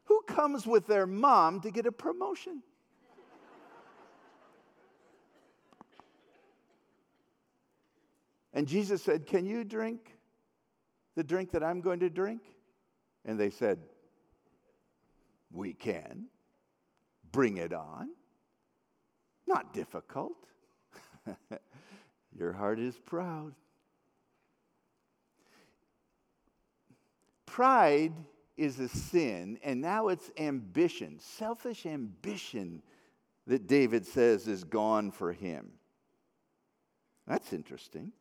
Who 0.05 0.21
comes 0.27 0.67
with 0.67 0.89
their 0.89 1.07
mom 1.07 1.61
to 1.61 1.71
get 1.71 1.87
a 1.87 1.93
promotion? 1.93 2.65
And 8.53 8.67
Jesus 8.67 9.03
said, 9.03 9.27
Can 9.27 9.47
you 9.47 9.63
drink 9.63 10.17
the 11.15 11.23
drink 11.23 11.53
that 11.53 11.63
I'm 11.63 11.81
going 11.81 12.01
to 12.01 12.11
drink? 12.11 12.43
And 13.25 13.39
they 13.39 13.51
said, 13.51 13.79
We 15.53 15.73
can. 15.73 16.27
Bring 17.33 17.59
it 17.59 17.73
on. 17.73 18.11
Not 19.47 19.73
difficult. 19.73 20.47
Your 22.39 22.53
heart 22.53 22.79
is 22.79 22.99
proud. 22.99 23.55
Pride 27.47 28.13
is 28.57 28.79
a 28.79 28.89
sin, 28.89 29.59
and 29.65 29.81
now 29.81 30.09
it's 30.09 30.31
ambition, 30.39 31.19
selfish 31.19 31.87
ambition, 31.87 32.83
that 33.47 33.67
David 33.67 34.07
says 34.07 34.47
is 34.47 34.63
gone 34.63 35.11
for 35.11 35.33
him. 35.33 35.71
That's 37.27 37.53
interesting. 37.53 38.13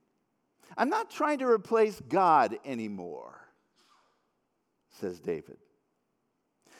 I'm 0.77 0.89
not 0.89 1.11
trying 1.11 1.39
to 1.39 1.45
replace 1.45 2.01
God 2.07 2.57
anymore 2.65 3.48
says 4.99 5.19
David. 5.19 5.57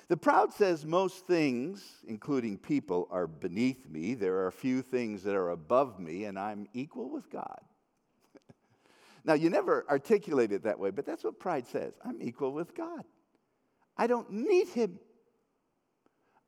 The 0.10 0.18
proud 0.18 0.52
says 0.54 0.86
most 0.86 1.28
things, 1.28 1.84
including 2.08 2.58
people, 2.58 3.08
are 3.12 3.28
beneath 3.28 3.88
me. 3.88 4.16
There 4.16 4.38
are 4.38 4.48
a 4.48 4.52
few 4.52 4.82
things 4.82 5.24
that 5.24 5.36
are 5.36 5.52
above 5.52 6.00
me, 6.00 6.26
and 6.26 6.38
I'm 6.38 6.68
equal 6.74 7.12
with 7.12 7.30
God. 7.30 7.60
now, 9.24 9.34
you 9.36 9.52
never 9.52 9.86
articulate 9.88 10.52
it 10.52 10.64
that 10.64 10.80
way, 10.80 10.90
but 10.90 11.06
that's 11.06 11.24
what 11.24 11.40
pride 11.40 11.68
says 11.68 11.94
I'm 12.04 12.22
equal 12.22 12.54
with 12.54 12.76
God. 12.76 13.04
I 13.96 14.08
don't 14.08 14.32
need 14.32 14.70
Him. 14.70 15.00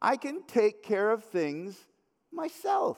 I 0.02 0.18
can 0.18 0.42
take 0.48 0.82
care 0.82 1.12
of 1.12 1.24
things 1.26 1.78
myself. 2.32 2.98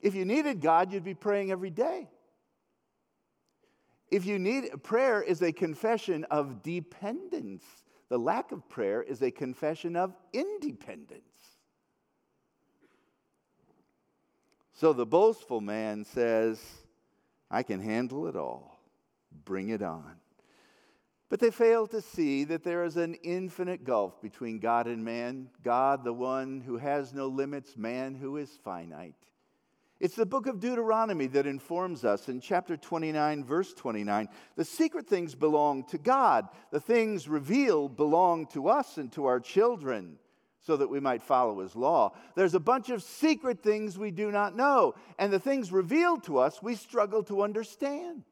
If 0.00 0.14
you 0.14 0.24
needed 0.24 0.62
God, 0.62 0.92
you'd 0.92 1.04
be 1.04 1.14
praying 1.14 1.50
every 1.50 1.70
day. 1.70 2.08
If 4.10 4.24
you 4.24 4.38
need 4.38 4.70
prayer 4.82 5.22
is 5.22 5.42
a 5.42 5.52
confession 5.52 6.24
of 6.24 6.62
dependence. 6.62 7.64
The 8.08 8.18
lack 8.18 8.52
of 8.52 8.68
prayer 8.68 9.02
is 9.02 9.22
a 9.22 9.30
confession 9.30 9.96
of 9.96 10.14
independence. 10.32 11.22
So 14.72 14.92
the 14.92 15.04
boastful 15.04 15.60
man 15.60 16.04
says, 16.04 16.62
I 17.50 17.62
can 17.62 17.80
handle 17.80 18.28
it 18.28 18.36
all. 18.36 18.80
Bring 19.44 19.68
it 19.70 19.82
on. 19.82 20.16
But 21.28 21.40
they 21.40 21.50
fail 21.50 21.86
to 21.88 22.00
see 22.00 22.44
that 22.44 22.64
there 22.64 22.84
is 22.84 22.96
an 22.96 23.14
infinite 23.22 23.84
gulf 23.84 24.22
between 24.22 24.58
God 24.58 24.86
and 24.86 25.04
man. 25.04 25.50
God, 25.62 26.02
the 26.02 26.12
one 26.12 26.62
who 26.62 26.78
has 26.78 27.12
no 27.12 27.26
limits, 27.26 27.76
man 27.76 28.14
who 28.14 28.38
is 28.38 28.50
finite. 28.64 29.27
It's 30.00 30.14
the 30.14 30.26
book 30.26 30.46
of 30.46 30.60
Deuteronomy 30.60 31.26
that 31.28 31.46
informs 31.46 32.04
us 32.04 32.28
in 32.28 32.40
chapter 32.40 32.76
29, 32.76 33.44
verse 33.44 33.74
29. 33.74 34.28
The 34.54 34.64
secret 34.64 35.08
things 35.08 35.34
belong 35.34 35.84
to 35.86 35.98
God, 35.98 36.48
the 36.70 36.80
things 36.80 37.28
revealed 37.28 37.96
belong 37.96 38.46
to 38.48 38.68
us 38.68 38.96
and 38.96 39.10
to 39.12 39.26
our 39.26 39.40
children 39.40 40.18
so 40.60 40.76
that 40.76 40.90
we 40.90 41.00
might 41.00 41.22
follow 41.22 41.60
his 41.60 41.74
law. 41.74 42.12
There's 42.36 42.54
a 42.54 42.60
bunch 42.60 42.90
of 42.90 43.02
secret 43.02 43.60
things 43.60 43.98
we 43.98 44.12
do 44.12 44.30
not 44.30 44.54
know, 44.54 44.94
and 45.18 45.32
the 45.32 45.40
things 45.40 45.72
revealed 45.72 46.22
to 46.24 46.38
us 46.38 46.62
we 46.62 46.76
struggle 46.76 47.24
to 47.24 47.42
understand. 47.42 48.22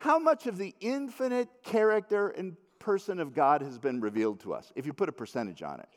How 0.00 0.18
much 0.18 0.46
of 0.46 0.56
the 0.56 0.74
infinite 0.80 1.48
character 1.62 2.28
and 2.30 2.56
person 2.78 3.20
of 3.20 3.34
God 3.34 3.60
has 3.60 3.78
been 3.78 4.00
revealed 4.00 4.40
to 4.40 4.54
us? 4.54 4.72
If 4.74 4.86
you 4.86 4.92
put 4.92 5.08
a 5.08 5.12
percentage 5.12 5.62
on 5.62 5.78
it. 5.78 5.88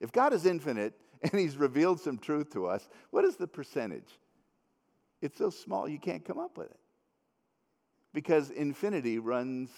If 0.00 0.12
God 0.12 0.32
is 0.32 0.44
infinite, 0.44 0.94
and 1.32 1.40
he's 1.40 1.56
revealed 1.56 2.00
some 2.00 2.18
truth 2.18 2.50
to 2.52 2.66
us. 2.66 2.88
What 3.10 3.24
is 3.24 3.36
the 3.36 3.46
percentage? 3.46 4.18
It's 5.20 5.38
so 5.38 5.50
small 5.50 5.88
you 5.88 5.98
can't 5.98 6.24
come 6.24 6.38
up 6.38 6.56
with 6.56 6.70
it. 6.70 6.80
Because 8.12 8.50
infinity 8.50 9.18
runs 9.18 9.70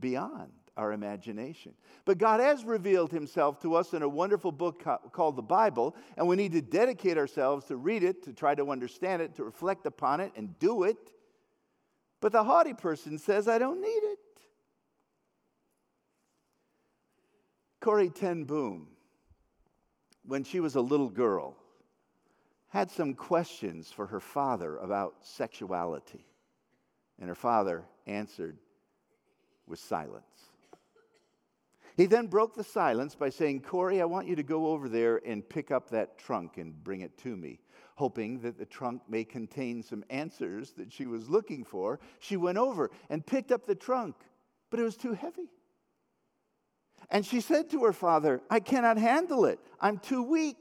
beyond 0.00 0.50
our 0.76 0.92
imagination. 0.92 1.74
But 2.04 2.18
God 2.18 2.40
has 2.40 2.64
revealed 2.64 3.10
himself 3.10 3.60
to 3.62 3.74
us 3.74 3.92
in 3.92 4.02
a 4.02 4.08
wonderful 4.08 4.52
book 4.52 4.84
called 5.12 5.36
the 5.36 5.42
Bible, 5.42 5.96
and 6.16 6.26
we 6.26 6.36
need 6.36 6.52
to 6.52 6.62
dedicate 6.62 7.18
ourselves 7.18 7.66
to 7.66 7.76
read 7.76 8.04
it, 8.04 8.22
to 8.24 8.32
try 8.32 8.54
to 8.54 8.70
understand 8.70 9.20
it, 9.20 9.34
to 9.36 9.44
reflect 9.44 9.86
upon 9.86 10.20
it, 10.20 10.32
and 10.36 10.56
do 10.58 10.84
it. 10.84 11.12
But 12.20 12.32
the 12.32 12.44
haughty 12.44 12.74
person 12.74 13.18
says, 13.18 13.48
I 13.48 13.58
don't 13.58 13.80
need 13.80 13.88
it. 13.88 14.18
Corrie 17.80 18.10
Ten 18.10 18.44
Boom, 18.44 18.88
when 20.28 20.44
she 20.44 20.60
was 20.60 20.76
a 20.76 20.80
little 20.80 21.08
girl, 21.08 21.56
had 22.68 22.90
some 22.90 23.14
questions 23.14 23.90
for 23.90 24.06
her 24.06 24.20
father 24.20 24.76
about 24.76 25.14
sexuality. 25.22 26.26
And 27.18 27.28
her 27.28 27.34
father 27.34 27.84
answered 28.06 28.58
with 29.66 29.78
silence. 29.78 30.24
He 31.96 32.06
then 32.06 32.26
broke 32.26 32.54
the 32.54 32.62
silence 32.62 33.14
by 33.14 33.30
saying, 33.30 33.62
Corrie, 33.62 34.02
I 34.02 34.04
want 34.04 34.28
you 34.28 34.36
to 34.36 34.42
go 34.42 34.68
over 34.68 34.88
there 34.88 35.20
and 35.26 35.48
pick 35.48 35.70
up 35.70 35.88
that 35.90 36.18
trunk 36.18 36.58
and 36.58 36.84
bring 36.84 37.00
it 37.00 37.16
to 37.18 37.34
me. 37.34 37.58
Hoping 37.96 38.38
that 38.40 38.58
the 38.58 38.66
trunk 38.66 39.02
may 39.08 39.24
contain 39.24 39.82
some 39.82 40.04
answers 40.10 40.72
that 40.72 40.92
she 40.92 41.06
was 41.06 41.28
looking 41.28 41.64
for, 41.64 41.98
she 42.20 42.36
went 42.36 42.58
over 42.58 42.90
and 43.08 43.26
picked 43.26 43.50
up 43.50 43.66
the 43.66 43.74
trunk, 43.74 44.14
but 44.70 44.78
it 44.78 44.84
was 44.84 44.96
too 44.96 45.14
heavy. 45.14 45.50
And 47.10 47.24
she 47.24 47.40
said 47.40 47.70
to 47.70 47.84
her 47.84 47.92
father, 47.92 48.42
I 48.50 48.60
cannot 48.60 48.98
handle 48.98 49.44
it. 49.46 49.58
I'm 49.80 49.98
too 49.98 50.22
weak. 50.22 50.56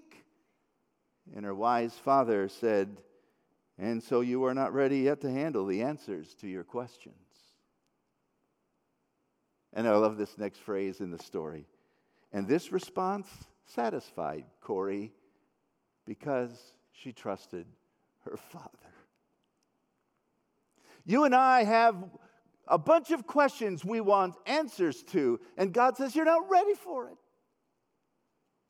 And 1.36 1.46
her 1.46 1.56
wise 1.56 1.94
father 1.94 2.48
said, 2.48 2.98
And 3.78 4.02
so 4.02 4.22
you 4.22 4.46
are 4.46 4.54
not 4.54 4.74
ready 4.74 5.00
yet 5.00 5.22
to 5.22 5.32
handle 5.32 5.66
the 5.66 5.82
answers 5.82 6.34
to 6.36 6.48
your 6.48 6.64
questions. 6.64 7.16
And 9.74 9.88
I 9.88 9.96
love 9.96 10.18
this 10.18 10.38
next 10.38 10.60
phrase 10.60 11.02
in 11.02 11.12
the 11.12 11.20
story. 11.20 11.68
And 12.32 12.48
this 12.48 12.72
response 12.72 13.28
satisfied 13.66 14.46
Corrie 14.62 15.14
because 16.06 16.74
she 16.92 17.12
trusted 17.12 17.66
her 18.26 18.38
father. 18.38 18.70
You 21.06 21.24
and 21.24 21.36
I 21.36 21.64
have 21.64 21.96
a 22.68 22.78
bunch 22.78 23.12
of 23.12 23.26
questions 23.26 23.86
we 23.86 24.02
want 24.02 24.36
answers 24.46 25.04
to, 25.04 25.40
and 25.58 25.74
God 25.74 25.98
says, 25.98 26.16
You're 26.16 26.26
not 26.26 26.50
ready 26.50 26.74
for 26.74 27.10
it. 27.10 27.18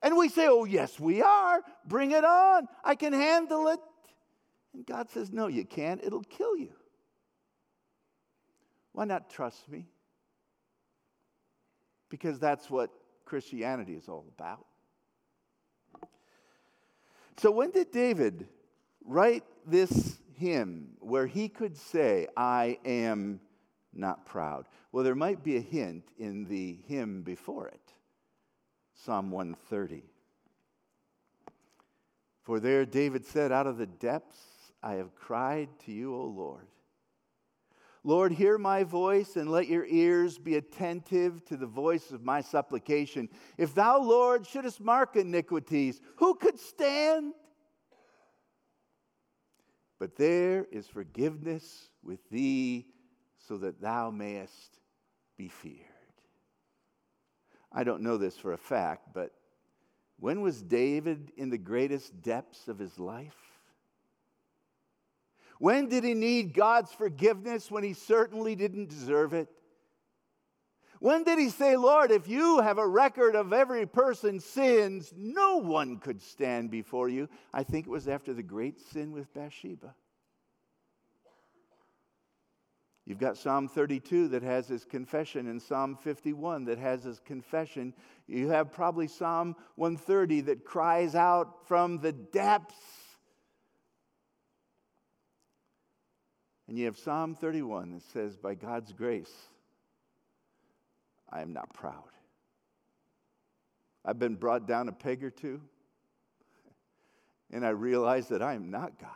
And 0.02 0.16
we 0.16 0.30
say, 0.30 0.48
Oh, 0.48 0.66
yes, 0.66 1.00
we 1.00 1.22
are. 1.22 1.62
Bring 1.86 2.12
it 2.12 2.24
on. 2.24 2.68
I 2.84 2.96
can 2.96 3.14
handle 3.14 3.68
it. 3.70 3.80
And 4.74 4.86
God 4.86 5.10
says, 5.10 5.32
No, 5.32 5.48
you 5.48 5.66
can't. 5.66 6.02
It'll 6.04 6.24
kill 6.24 6.56
you. 6.56 6.74
Why 8.94 9.06
not 9.06 9.30
trust 9.30 9.70
me? 9.70 9.86
Because 12.10 12.40
that's 12.40 12.70
what 12.70 12.90
Christianity 13.26 13.94
is 13.94 14.08
all 14.08 14.26
about. 14.38 14.66
So, 17.38 17.52
when 17.52 17.70
did 17.70 17.92
David 17.92 18.48
write 19.06 19.44
this 19.66 20.18
hymn 20.34 20.90
where 21.00 21.28
he 21.28 21.50
could 21.50 21.78
say, 21.78 22.28
I 22.36 22.80
am 22.86 23.40
not 23.98 24.26
proud? 24.26 24.68
Well, 24.92 25.04
there 25.04 25.16
might 25.16 25.44
be 25.44 25.58
a 25.58 25.62
hint 25.62 26.06
in 26.18 26.46
the 26.46 26.80
hymn 26.88 27.24
before 27.24 27.68
it 27.68 27.94
Psalm 28.94 29.32
130. 29.32 30.04
For 32.44 32.60
there 32.60 32.86
David 32.86 33.26
said, 33.26 33.52
Out 33.52 33.68
of 33.68 33.78
the 33.78 33.86
depths 33.86 34.38
I 34.82 34.94
have 34.94 35.16
cried 35.16 35.70
to 35.86 35.92
you, 35.92 36.16
O 36.16 36.26
Lord. 36.26 36.68
Lord, 38.04 38.32
hear 38.32 38.58
my 38.58 38.84
voice 38.84 39.36
and 39.36 39.52
let 39.52 39.68
your 39.68 39.86
ears 39.86 40.38
be 40.38 40.56
attentive 40.56 41.44
to 41.46 41.58
the 41.58 41.66
voice 41.66 42.12
of 42.12 42.24
my 42.24 42.40
supplication. 42.40 43.28
If 43.58 43.76
thou, 43.76 44.00
Lord, 44.00 44.48
shouldest 44.48 44.80
mark 44.80 45.18
iniquities, 45.18 46.00
who 46.16 46.36
could 46.36 46.58
stand? 46.58 47.34
But 50.00 50.16
there 50.16 50.66
is 50.72 50.88
forgiveness 50.88 51.90
with 52.02 52.20
thee 52.30 52.88
so 53.48 53.58
that 53.58 53.82
thou 53.82 54.10
mayest 54.10 54.80
be 55.38 55.48
feared. 55.48 55.86
I 57.72 57.84
don't 57.84 58.02
know 58.02 58.18
this 58.18 58.38
for 58.38 58.54
a 58.54 58.58
fact, 58.58 59.14
but 59.14 59.32
when 60.20 60.42
was 60.42 60.62
David 60.62 61.32
in 61.38 61.50
the 61.50 61.58
greatest 61.58 62.22
depths 62.22 62.68
of 62.68 62.80
his 62.80 62.98
life? 62.98 63.38
When 65.60 65.90
did 65.90 66.04
he 66.04 66.14
need 66.14 66.54
God's 66.54 66.92
forgiveness 66.92 67.72
when 67.72 67.84
he 67.84 67.94
certainly 67.94 68.56
didn't 68.56 68.90
deserve 68.90 69.34
it? 69.34 69.50
When 71.00 71.24
did 71.24 71.38
he 71.38 71.50
say, 71.50 71.76
Lord, 71.78 72.12
if 72.12 72.28
you 72.28 72.60
have 72.62 72.80
a 72.80 72.88
record 72.88 73.36
of 73.36 73.54
every 73.54 73.86
person's 73.86 74.44
sins, 74.44 75.14
no 75.16 75.58
one 75.58 75.98
could 75.98 76.22
stand 76.22 76.72
before 76.72 77.10
you? 77.10 77.30
I 77.54 77.64
think 77.64 77.86
it 77.86 77.92
was 77.92 78.08
after 78.08 78.34
the 78.34 78.44
great 78.44 78.80
sin 78.80 79.12
with 79.12 79.32
Bathsheba. 79.34 79.94
You've 83.08 83.20
got 83.20 83.38
Psalm 83.38 83.70
32 83.70 84.28
that 84.28 84.44
has 84.44 84.68
his 84.68 84.84
confession, 84.84 85.48
and 85.48 85.62
Psalm 85.62 85.96
51 85.96 86.66
that 86.66 86.78
has 86.78 87.06
his 87.06 87.22
confession. 87.22 87.94
You 88.28 88.50
have 88.50 88.70
probably 88.70 89.08
Psalm 89.08 89.56
130 89.76 90.42
that 90.42 90.66
cries 90.66 91.16
out 91.16 91.66
from 91.70 92.00
the 92.00 92.12
depths. 92.12 92.76
And 96.68 96.78
you 96.78 96.84
have 96.84 96.98
Psalm 96.98 97.34
31 97.34 97.94
that 97.94 98.04
says, 98.04 98.36
By 98.36 98.56
God's 98.56 98.92
grace, 98.92 99.32
I 101.32 101.42
am 101.42 101.54
not 101.54 101.74
proud. 101.74 102.12
I've 104.04 104.20
been 104.20 104.36
brought 104.36 104.68
down 104.68 104.90
a 104.90 104.92
peg 104.92 105.24
or 105.24 105.30
two, 105.30 105.62
and 107.52 107.66
I 107.66 107.70
realize 107.70 108.28
that 108.28 108.42
I 108.42 108.56
am 108.56 108.70
not 108.70 109.00
God. 109.00 109.12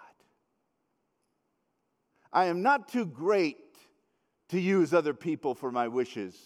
I 2.32 2.46
am 2.46 2.62
not 2.62 2.88
too 2.88 3.06
great 3.06 3.58
to 4.52 4.60
use 4.60 4.94
other 4.94 5.14
people 5.14 5.56
for 5.56 5.72
my 5.72 5.88
wishes. 5.88 6.38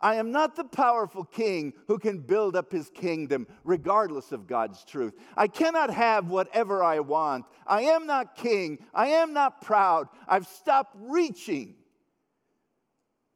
I 0.00 0.16
am 0.16 0.32
not 0.32 0.56
the 0.56 0.64
powerful 0.64 1.24
king 1.24 1.72
who 1.86 1.98
can 1.98 2.18
build 2.18 2.56
up 2.56 2.70
his 2.70 2.90
kingdom 2.90 3.46
regardless 3.62 4.32
of 4.32 4.46
God's 4.46 4.84
truth. 4.84 5.14
I 5.36 5.46
cannot 5.46 5.90
have 5.90 6.28
whatever 6.28 6.82
I 6.82 7.00
want. 7.00 7.46
I 7.66 7.82
am 7.82 8.06
not 8.06 8.34
king. 8.34 8.78
I 8.92 9.06
am 9.08 9.32
not 9.32 9.62
proud. 9.62 10.08
I've 10.28 10.46
stopped 10.46 10.96
reaching 10.98 11.76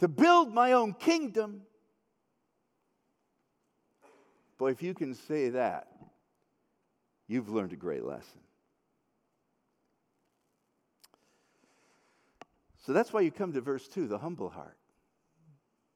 to 0.01 0.09
build 0.09 0.53
my 0.53 0.73
own 0.73 0.93
kingdom. 0.93 1.63
Boy, 4.59 4.73
if 4.73 4.83
you 4.83 4.93
can 4.93 5.15
say 5.15 5.51
that, 5.51 5.87
you've 7.29 7.49
learned 7.49 7.73
a 7.73 7.77
great 7.77 8.05
lesson. 8.05 8.41
So 12.89 12.95
that's 12.95 13.13
why 13.13 13.21
you 13.21 13.31
come 13.31 13.53
to 13.53 13.61
verse 13.61 13.87
2, 13.87 14.09
the 14.09 14.17
humble 14.17 14.49
heart. 14.49 14.79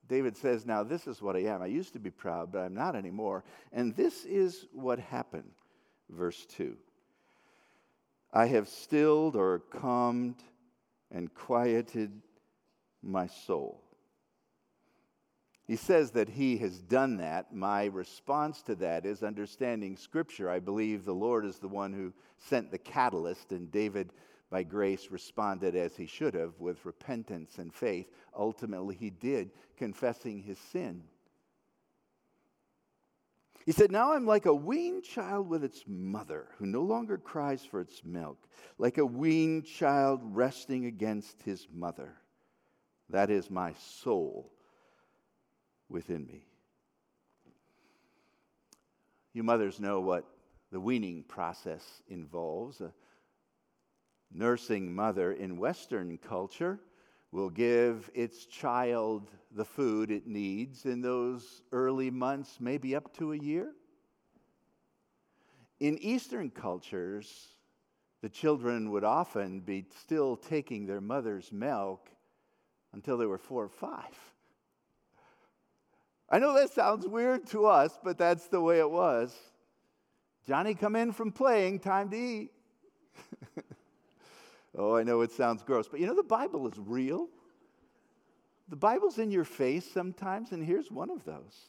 David 0.08 0.36
says, 0.36 0.66
Now 0.66 0.82
this 0.82 1.06
is 1.06 1.22
what 1.22 1.36
I 1.36 1.44
am. 1.44 1.62
I 1.62 1.66
used 1.66 1.94
to 1.94 1.98
be 1.98 2.10
proud, 2.10 2.52
but 2.52 2.58
I'm 2.58 2.74
not 2.74 2.94
anymore. 2.94 3.44
And 3.72 3.96
this 3.96 4.26
is 4.26 4.66
what 4.74 4.98
happened. 4.98 5.52
Verse 6.10 6.44
2 6.44 6.76
I 8.34 8.44
have 8.44 8.68
stilled 8.68 9.36
or 9.36 9.60
calmed 9.60 10.42
and 11.10 11.32
quieted 11.32 12.12
my 13.02 13.26
soul. 13.26 13.82
He 15.66 15.76
says 15.76 16.10
that 16.10 16.28
he 16.28 16.58
has 16.58 16.82
done 16.82 17.16
that. 17.16 17.54
My 17.54 17.86
response 17.86 18.60
to 18.64 18.74
that 18.74 19.06
is 19.06 19.22
understanding 19.22 19.96
Scripture. 19.96 20.50
I 20.50 20.58
believe 20.58 21.06
the 21.06 21.14
Lord 21.14 21.46
is 21.46 21.58
the 21.58 21.68
one 21.68 21.94
who 21.94 22.12
sent 22.36 22.70
the 22.70 22.76
catalyst, 22.76 23.50
and 23.50 23.72
David 23.72 24.12
by 24.52 24.62
grace, 24.62 25.08
responded 25.10 25.74
as 25.74 25.96
he 25.96 26.06
should 26.06 26.34
have 26.34 26.52
with 26.60 26.84
repentance 26.84 27.56
and 27.56 27.72
faith. 27.72 28.06
Ultimately, 28.38 28.94
he 28.94 29.08
did, 29.08 29.50
confessing 29.78 30.42
his 30.42 30.58
sin. 30.58 31.02
He 33.64 33.72
said, 33.72 33.90
Now 33.90 34.12
I'm 34.12 34.26
like 34.26 34.44
a 34.44 34.54
weaned 34.54 35.04
child 35.04 35.48
with 35.48 35.64
its 35.64 35.84
mother, 35.86 36.48
who 36.58 36.66
no 36.66 36.82
longer 36.82 37.16
cries 37.16 37.64
for 37.64 37.80
its 37.80 38.04
milk, 38.04 38.36
like 38.76 38.98
a 38.98 39.06
weaned 39.06 39.64
child 39.64 40.20
resting 40.22 40.84
against 40.84 41.40
his 41.42 41.66
mother. 41.72 42.12
That 43.08 43.30
is 43.30 43.50
my 43.50 43.72
soul 43.74 44.52
within 45.88 46.26
me. 46.26 46.44
You 49.32 49.44
mothers 49.44 49.80
know 49.80 50.00
what 50.00 50.26
the 50.70 50.80
weaning 50.80 51.22
process 51.22 52.02
involves. 52.08 52.82
A 52.82 52.92
nursing 54.34 54.94
mother 54.94 55.32
in 55.32 55.56
Western 55.56 56.18
culture 56.18 56.80
will 57.30 57.50
give 57.50 58.10
its 58.14 58.46
child 58.46 59.30
the 59.50 59.64
food 59.64 60.10
it 60.10 60.26
needs 60.26 60.84
in 60.84 61.00
those 61.00 61.62
early 61.72 62.10
months, 62.10 62.58
maybe 62.60 62.94
up 62.94 63.16
to 63.16 63.32
a 63.32 63.36
year. 63.36 63.72
In 65.80 65.98
Eastern 65.98 66.50
cultures, 66.50 67.48
the 68.20 68.28
children 68.28 68.90
would 68.90 69.04
often 69.04 69.60
be 69.60 69.86
still 69.98 70.36
taking 70.36 70.86
their 70.86 71.00
mother's 71.00 71.50
milk 71.50 72.08
until 72.92 73.16
they 73.16 73.26
were 73.26 73.38
four 73.38 73.64
or 73.64 73.68
five. 73.68 74.16
I 76.28 76.38
know 76.38 76.54
that 76.54 76.70
sounds 76.70 77.06
weird 77.06 77.46
to 77.48 77.66
us, 77.66 77.98
but 78.02 78.16
that's 78.16 78.46
the 78.46 78.60
way 78.60 78.78
it 78.78 78.90
was. 78.90 79.36
Johnny, 80.46 80.74
come 80.74 80.96
in 80.96 81.12
from 81.12 81.32
playing, 81.32 81.80
time 81.80 82.10
to 82.10 82.16
eat. 82.16 82.50
oh, 84.76 84.96
I 84.96 85.02
know 85.02 85.20
it 85.20 85.32
sounds 85.32 85.62
gross, 85.62 85.88
but 85.88 86.00
you 86.00 86.06
know 86.06 86.14
the 86.14 86.22
Bible 86.22 86.66
is 86.66 86.74
real. 86.78 87.28
The 88.68 88.76
Bible's 88.76 89.18
in 89.18 89.30
your 89.30 89.44
face 89.44 89.84
sometimes, 89.92 90.52
and 90.52 90.64
here's 90.64 90.90
one 90.90 91.10
of 91.10 91.24
those. 91.24 91.68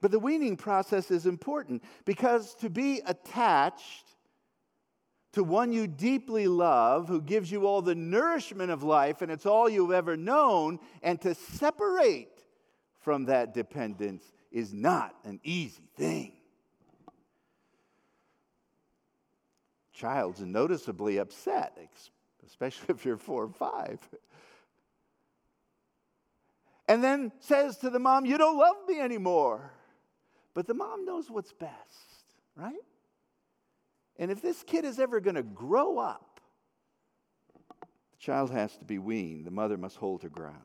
But 0.00 0.10
the 0.10 0.18
weaning 0.18 0.56
process 0.56 1.10
is 1.10 1.26
important 1.26 1.82
because 2.04 2.54
to 2.56 2.68
be 2.68 3.00
attached 3.06 4.04
to 5.32 5.42
one 5.42 5.72
you 5.72 5.86
deeply 5.86 6.46
love, 6.46 7.08
who 7.08 7.20
gives 7.20 7.50
you 7.50 7.66
all 7.66 7.82
the 7.82 7.94
nourishment 7.94 8.70
of 8.70 8.84
life, 8.84 9.20
and 9.20 9.32
it's 9.32 9.46
all 9.46 9.68
you've 9.68 9.90
ever 9.90 10.16
known, 10.16 10.78
and 11.02 11.20
to 11.22 11.34
separate 11.34 12.28
from 13.00 13.24
that 13.24 13.52
dependence 13.52 14.22
is 14.52 14.72
not 14.72 15.14
an 15.24 15.40
easy 15.42 15.88
thing. 15.96 16.33
Child's 19.94 20.40
noticeably 20.40 21.18
upset, 21.18 21.78
especially 22.44 22.86
if 22.88 23.04
you're 23.04 23.16
four 23.16 23.44
or 23.44 23.48
five. 23.48 23.98
And 26.86 27.02
then 27.02 27.32
says 27.40 27.78
to 27.78 27.90
the 27.90 27.98
mom, 27.98 28.26
You 28.26 28.36
don't 28.36 28.58
love 28.58 28.76
me 28.86 29.00
anymore. 29.00 29.70
But 30.52 30.66
the 30.66 30.74
mom 30.74 31.04
knows 31.04 31.30
what's 31.30 31.52
best, 31.52 32.24
right? 32.56 32.74
And 34.18 34.30
if 34.30 34.40
this 34.40 34.62
kid 34.62 34.84
is 34.84 35.00
ever 35.00 35.18
going 35.20 35.34
to 35.34 35.42
grow 35.42 35.98
up, 35.98 36.40
the 37.80 38.18
child 38.18 38.50
has 38.52 38.76
to 38.76 38.84
be 38.84 38.98
weaned. 38.98 39.46
The 39.46 39.50
mother 39.50 39.76
must 39.76 39.96
hold 39.96 40.22
her 40.22 40.28
ground. 40.28 40.56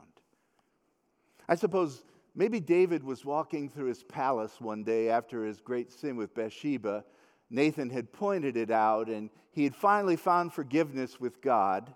I 1.48 1.56
suppose 1.56 2.04
maybe 2.36 2.60
David 2.60 3.04
was 3.04 3.26
walking 3.26 3.70
through 3.70 3.88
his 3.88 4.04
palace 4.04 4.62
one 4.62 4.84
day 4.84 5.10
after 5.10 5.44
his 5.44 5.60
great 5.60 5.92
sin 5.92 6.16
with 6.16 6.36
Bathsheba. 6.36 7.04
Nathan 7.50 7.90
had 7.90 8.14
pointed 8.14 8.56
it 8.56 8.72
out, 8.72 9.08
and 9.08 9.30
he 9.52 9.64
had 9.64 9.76
finally 9.76 10.16
found 10.16 10.54
forgiveness 10.54 11.20
with 11.20 11.42
God. 11.42 11.94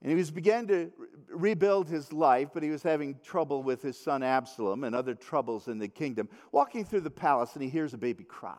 And 0.00 0.10
he 0.10 0.16
was 0.16 0.30
began 0.30 0.66
to 0.68 0.90
rebuild 1.28 1.88
his 1.88 2.12
life, 2.12 2.48
but 2.52 2.62
he 2.62 2.70
was 2.70 2.82
having 2.82 3.20
trouble 3.22 3.62
with 3.62 3.82
his 3.82 3.98
son 3.98 4.22
Absalom 4.22 4.84
and 4.84 4.96
other 4.96 5.14
troubles 5.14 5.68
in 5.68 5.78
the 5.78 5.88
kingdom. 5.88 6.28
Walking 6.50 6.84
through 6.84 7.02
the 7.02 7.10
palace, 7.10 7.54
and 7.54 7.62
he 7.62 7.68
hears 7.68 7.94
a 7.94 7.98
baby 7.98 8.24
cry. 8.24 8.56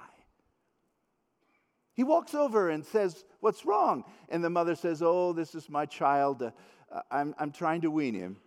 He 1.96 2.04
walks 2.04 2.34
over 2.34 2.70
and 2.70 2.86
says, 2.86 3.26
What's 3.40 3.66
wrong? 3.66 4.04
And 4.30 4.44
the 4.44 4.50
mother 4.50 4.76
says, 4.76 5.02
Oh, 5.02 5.34
this 5.34 5.54
is 5.54 5.70
my 5.70 5.86
child. 5.86 6.42
Uh, 6.44 7.02
I'm, 7.12 7.36
I'm 7.38 7.52
trying 7.52 7.82
to 7.82 7.92
wean 7.92 8.16
him. 8.16 8.38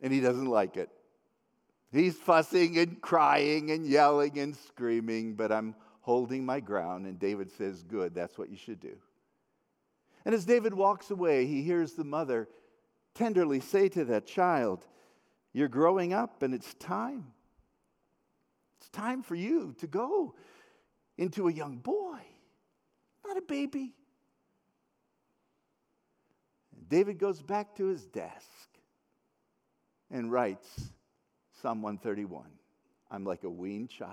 And 0.00 0.12
he 0.12 0.20
doesn't 0.20 0.46
like 0.46 0.76
it. 0.76 0.90
He's 1.92 2.16
fussing 2.16 2.78
and 2.78 3.00
crying 3.00 3.70
and 3.70 3.86
yelling 3.86 4.38
and 4.38 4.56
screaming, 4.56 5.34
but 5.34 5.52
I'm 5.52 5.74
holding 6.02 6.44
my 6.44 6.60
ground. 6.60 7.06
And 7.06 7.18
David 7.18 7.50
says, 7.50 7.82
Good, 7.82 8.14
that's 8.14 8.38
what 8.38 8.50
you 8.50 8.56
should 8.56 8.80
do. 8.80 8.96
And 10.24 10.34
as 10.34 10.44
David 10.44 10.74
walks 10.74 11.10
away, 11.10 11.46
he 11.46 11.62
hears 11.62 11.94
the 11.94 12.04
mother 12.04 12.48
tenderly 13.14 13.60
say 13.60 13.88
to 13.88 14.04
that 14.04 14.26
child, 14.26 14.86
You're 15.52 15.68
growing 15.68 16.12
up 16.12 16.42
and 16.42 16.54
it's 16.54 16.74
time. 16.74 17.32
It's 18.78 18.90
time 18.90 19.22
for 19.22 19.34
you 19.34 19.74
to 19.78 19.86
go 19.86 20.34
into 21.18 21.48
a 21.48 21.52
young 21.52 21.76
boy 21.76 22.18
not 23.32 23.42
a 23.42 23.46
baby. 23.46 23.94
David 26.88 27.18
goes 27.18 27.40
back 27.40 27.74
to 27.76 27.86
his 27.86 28.04
desk 28.04 28.68
and 30.10 30.30
writes 30.30 30.68
Psalm 31.62 31.80
131 31.80 32.44
I'm 33.10 33.24
like 33.24 33.44
a 33.44 33.50
weaned 33.50 33.90
child. 33.90 34.12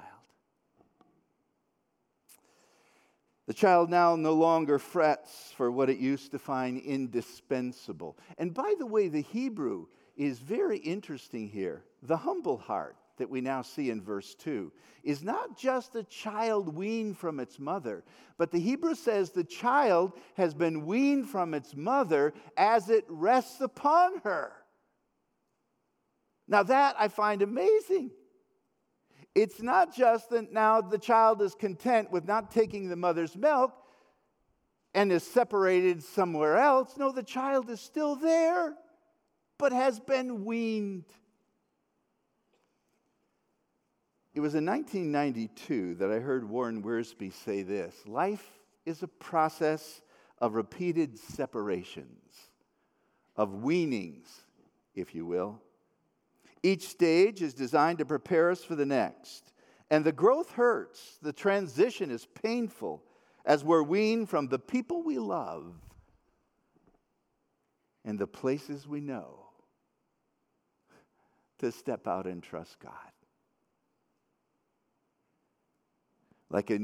The 3.49 3.55
child 3.55 3.89
now 3.89 4.15
no 4.15 4.35
longer 4.35 4.77
frets 4.77 5.51
for 5.57 5.71
what 5.71 5.89
it 5.89 5.97
used 5.97 6.29
to 6.33 6.37
find 6.37 6.79
indispensable. 6.79 8.15
And 8.37 8.53
by 8.53 8.75
the 8.77 8.85
way, 8.85 9.07
the 9.07 9.23
Hebrew 9.23 9.87
is 10.15 10.37
very 10.37 10.77
interesting 10.77 11.49
here 11.49 11.83
the 12.03 12.15
humble 12.15 12.59
heart 12.59 12.95
that 13.17 13.31
we 13.31 13.41
now 13.41 13.63
see 13.63 13.89
in 13.89 14.03
verse 14.03 14.35
2 14.35 14.71
is 15.03 15.23
not 15.23 15.57
just 15.57 15.95
a 15.95 16.03
child 16.03 16.75
weaned 16.75 17.17
from 17.17 17.39
its 17.39 17.57
mother, 17.57 18.03
but 18.37 18.51
the 18.51 18.59
Hebrew 18.59 18.93
says 18.93 19.31
the 19.31 19.43
child 19.43 20.13
has 20.35 20.53
been 20.53 20.85
weaned 20.85 21.27
from 21.27 21.55
its 21.55 21.75
mother 21.75 22.35
as 22.55 22.91
it 22.91 23.05
rests 23.07 23.61
upon 23.61 24.19
her. 24.19 24.51
Now, 26.47 26.61
that 26.61 26.97
I 26.99 27.07
find 27.07 27.41
amazing. 27.41 28.11
It's 29.35 29.61
not 29.61 29.95
just 29.95 30.29
that 30.31 30.51
now 30.51 30.81
the 30.81 30.97
child 30.97 31.41
is 31.41 31.55
content 31.55 32.11
with 32.11 32.27
not 32.27 32.51
taking 32.51 32.89
the 32.89 32.95
mother's 32.95 33.35
milk 33.35 33.73
and 34.93 35.11
is 35.11 35.23
separated 35.23 36.03
somewhere 36.03 36.57
else. 36.57 36.97
No, 36.97 37.11
the 37.11 37.23
child 37.23 37.69
is 37.69 37.79
still 37.79 38.15
there, 38.15 38.73
but 39.57 39.71
has 39.71 39.99
been 39.99 40.45
weaned. 40.45 41.05
It 44.33 44.39
was 44.41 44.55
in 44.55 44.65
1992 44.65 45.95
that 45.95 46.11
I 46.11 46.19
heard 46.19 46.49
Warren 46.49 46.81
Wiersbe 46.81 47.33
say 47.33 47.61
this 47.61 47.95
Life 48.07 48.47
is 48.85 49.03
a 49.03 49.07
process 49.07 50.01
of 50.39 50.55
repeated 50.55 51.19
separations, 51.19 52.33
of 53.35 53.53
weanings, 53.53 54.27
if 54.95 55.13
you 55.13 55.25
will. 55.25 55.61
Each 56.61 56.87
stage 56.87 57.41
is 57.41 57.53
designed 57.53 57.99
to 57.99 58.05
prepare 58.05 58.51
us 58.51 58.63
for 58.63 58.75
the 58.75 58.85
next. 58.85 59.53
And 59.89 60.05
the 60.05 60.11
growth 60.11 60.51
hurts, 60.51 61.17
the 61.21 61.33
transition 61.33 62.11
is 62.11 62.27
painful 62.41 63.03
as 63.45 63.63
we're 63.63 63.83
weaned 63.83 64.29
from 64.29 64.47
the 64.47 64.59
people 64.59 65.01
we 65.01 65.17
love 65.17 65.73
and 68.05 68.19
the 68.19 68.27
places 68.27 68.87
we 68.87 68.99
know 68.99 69.47
to 71.59 71.71
step 71.71 72.07
out 72.07 72.27
and 72.27 72.43
trust 72.43 72.79
God. 72.79 72.93
like 76.49 76.69
a 76.69 76.79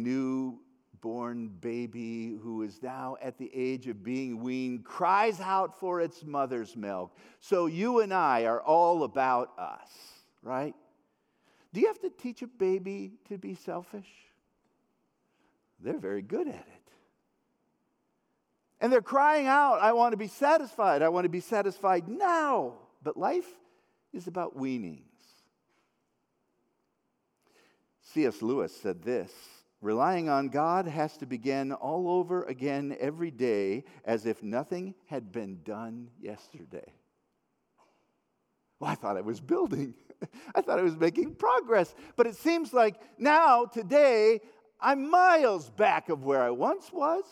newborn 1.06 1.48
baby 1.62 2.36
who 2.42 2.64
is 2.64 2.82
now 2.82 3.16
at 3.22 3.38
the 3.38 3.52
age 3.54 3.88
of 3.88 4.04
being 4.04 4.42
weaned 4.42 4.84
cries 4.84 5.40
out 5.40 5.80
for 5.80 6.02
its 6.02 6.24
mother's 6.24 6.76
milk. 6.76 7.16
So 7.40 7.68
you 7.68 8.00
and 8.00 8.14
I 8.14 8.46
are 8.46 8.62
all 8.62 9.04
about 9.04 9.52
us, 9.58 9.90
right? 10.42 10.74
Do 11.74 11.82
you 11.82 11.88
have 11.88 12.00
to 12.00 12.10
teach 12.10 12.42
a 12.42 12.48
baby 12.48 13.14
to 13.30 13.38
be 13.38 13.54
selfish? 13.54 14.08
They're 15.80 16.00
very 16.00 16.24
good 16.24 16.48
at 16.48 16.56
it. 16.56 16.92
And 18.82 18.92
they're 18.92 19.02
crying 19.02 19.46
out, 19.46 19.80
I 19.82 19.94
want 19.94 20.14
to 20.14 20.18
be 20.18 20.28
satisfied. 20.28 21.02
I 21.02 21.10
want 21.10 21.26
to 21.26 21.30
be 21.30 21.40
satisfied 21.40 22.08
now. 22.08 22.74
But 23.04 23.16
life 23.16 23.48
is 24.12 24.28
about 24.28 24.56
weanings. 24.56 25.02
C.S. 28.02 28.42
Lewis 28.42 28.76
said 28.76 29.04
this 29.04 29.32
Relying 29.86 30.30
on 30.30 30.50
God 30.50 30.88
has 30.88 31.16
to 31.18 31.28
begin 31.28 31.72
all 31.72 32.10
over 32.10 32.42
again 32.46 32.98
every 33.00 33.30
day 33.30 33.84
as 34.04 34.26
if 34.26 34.42
nothing 34.42 34.96
had 35.06 35.32
been 35.32 35.60
done 35.64 36.10
yesterday. 36.20 36.92
Well, 38.80 38.90
I 38.90 38.96
thought 38.96 39.16
I 39.16 39.22
was 39.22 39.40
building. 39.40 39.94
I 40.56 40.62
thought 40.62 40.80
I 40.80 40.82
was 40.82 40.98
making 40.98 41.36
progress. 41.36 41.94
But 42.16 42.26
it 42.26 42.36
seems 42.36 42.74
like 42.74 42.96
now, 43.20 43.66
today, 43.66 44.40
I'm 44.82 45.08
miles 45.08 45.70
back 45.70 46.10
of 46.10 46.24
where 46.24 46.42
I 46.42 46.50
once 46.50 46.92
was. 46.92 47.26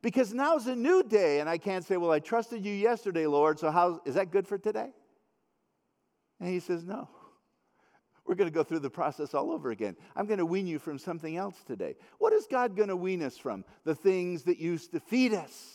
Because 0.00 0.32
now's 0.32 0.68
a 0.68 0.76
new 0.76 1.02
day, 1.02 1.40
and 1.40 1.48
I 1.48 1.58
can't 1.58 1.84
say, 1.84 1.96
Well, 1.96 2.12
I 2.12 2.20
trusted 2.20 2.64
you 2.64 2.72
yesterday, 2.72 3.26
Lord, 3.26 3.58
so 3.58 3.72
how 3.72 4.00
is 4.04 4.14
that 4.14 4.30
good 4.30 4.46
for 4.46 4.58
today? 4.58 4.92
And 6.38 6.50
he 6.50 6.60
says, 6.60 6.84
No. 6.84 7.08
We're 8.28 8.34
going 8.34 8.50
to 8.50 8.54
go 8.54 8.62
through 8.62 8.80
the 8.80 8.90
process 8.90 9.32
all 9.32 9.50
over 9.50 9.70
again. 9.70 9.96
I'm 10.14 10.26
going 10.26 10.38
to 10.38 10.44
wean 10.44 10.66
you 10.66 10.78
from 10.78 10.98
something 10.98 11.38
else 11.38 11.56
today. 11.66 11.96
What 12.18 12.34
is 12.34 12.46
God 12.46 12.76
going 12.76 12.90
to 12.90 12.96
wean 12.96 13.22
us 13.22 13.38
from? 13.38 13.64
The 13.84 13.94
things 13.94 14.42
that 14.42 14.58
used 14.58 14.92
to 14.92 15.00
feed 15.00 15.32
us 15.32 15.74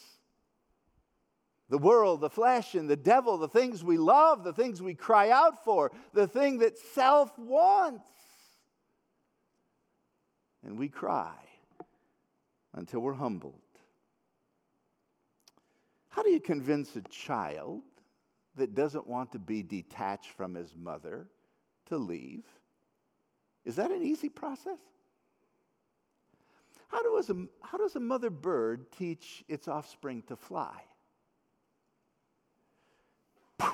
the 1.70 1.80
world, 1.80 2.22
the 2.22 2.30
flesh, 2.30 2.76
and 2.76 2.88
the 2.88 2.96
devil, 2.96 3.40
the 3.40 3.48
things 3.48 3.84
we 3.84 3.98
love, 3.98 4.44
the 4.44 4.54
things 4.54 4.80
we 4.80 4.94
cry 4.94 5.32
out 5.32 5.64
for, 5.64 5.92
the 6.14 6.28
thing 6.28 6.60
that 6.60 6.78
self 6.78 7.36
wants. 7.40 8.04
And 10.64 10.78
we 10.78 10.90
cry 10.90 11.34
until 12.76 13.00
we're 13.00 13.14
humbled. 13.14 13.56
How 16.10 16.22
do 16.22 16.30
you 16.30 16.40
convince 16.40 16.96
a 16.96 17.02
child 17.10 17.82
that 18.56 18.76
doesn't 18.76 19.08
want 19.08 19.32
to 19.32 19.40
be 19.40 19.64
detached 19.64 20.30
from 20.34 20.54
his 20.54 20.76
mother 20.76 21.28
to 21.94 21.98
leave. 21.98 22.44
Is 23.66 23.76
that 23.78 23.92
an 23.92 24.04
easy 24.04 24.30
process? 24.30 24.80
How 26.88 27.02
does, 27.02 27.30
a, 27.30 27.48
how 27.62 27.78
does 27.78 27.96
a 27.96 28.00
mother 28.00 28.30
bird 28.30 28.92
teach 28.92 29.44
its 29.48 29.68
offspring 29.68 30.24
to 30.28 30.36
fly? 30.36 30.82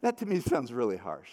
That 0.00 0.16
to 0.18 0.26
me 0.26 0.38
sounds 0.38 0.72
really 0.72 0.96
harsh. 0.96 1.30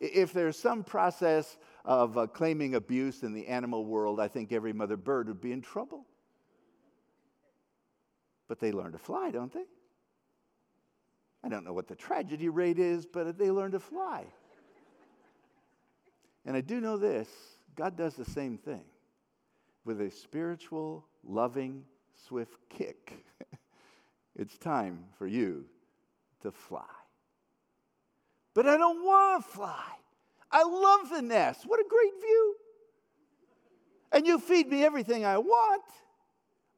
If 0.00 0.32
there's 0.32 0.58
some 0.58 0.82
process 0.82 1.58
of 1.84 2.18
uh, 2.18 2.26
claiming 2.26 2.74
abuse 2.74 3.22
in 3.22 3.32
the 3.32 3.46
animal 3.46 3.84
world, 3.84 4.18
I 4.18 4.26
think 4.26 4.50
every 4.50 4.72
mother 4.72 4.96
bird 4.96 5.28
would 5.28 5.40
be 5.40 5.52
in 5.52 5.62
trouble. 5.62 6.06
But 8.48 8.58
they 8.58 8.72
learn 8.72 8.90
to 8.90 8.98
fly, 8.98 9.30
don't 9.30 9.52
they? 9.52 9.62
I 11.42 11.48
don't 11.48 11.64
know 11.64 11.72
what 11.72 11.88
the 11.88 11.94
tragedy 11.94 12.48
rate 12.48 12.78
is, 12.78 13.06
but 13.06 13.38
they 13.38 13.50
learn 13.50 13.72
to 13.72 13.80
fly. 13.80 14.24
And 16.44 16.56
I 16.56 16.60
do 16.60 16.80
know 16.80 16.96
this 16.96 17.28
God 17.74 17.96
does 17.96 18.14
the 18.14 18.24
same 18.24 18.58
thing 18.58 18.84
with 19.84 20.00
a 20.00 20.10
spiritual, 20.10 21.06
loving, 21.24 21.84
swift 22.26 22.58
kick. 22.68 23.24
it's 24.36 24.58
time 24.58 25.04
for 25.18 25.26
you 25.26 25.64
to 26.42 26.50
fly. 26.50 26.84
But 28.54 28.66
I 28.66 28.76
don't 28.76 29.04
want 29.04 29.44
to 29.44 29.50
fly. 29.50 29.92
I 30.50 30.64
love 30.64 31.10
the 31.10 31.22
nest. 31.22 31.62
What 31.66 31.80
a 31.80 31.84
great 31.88 32.20
view. 32.20 32.56
And 34.12 34.26
you 34.26 34.38
feed 34.38 34.68
me 34.68 34.84
everything 34.84 35.24
I 35.24 35.38
want. 35.38 35.84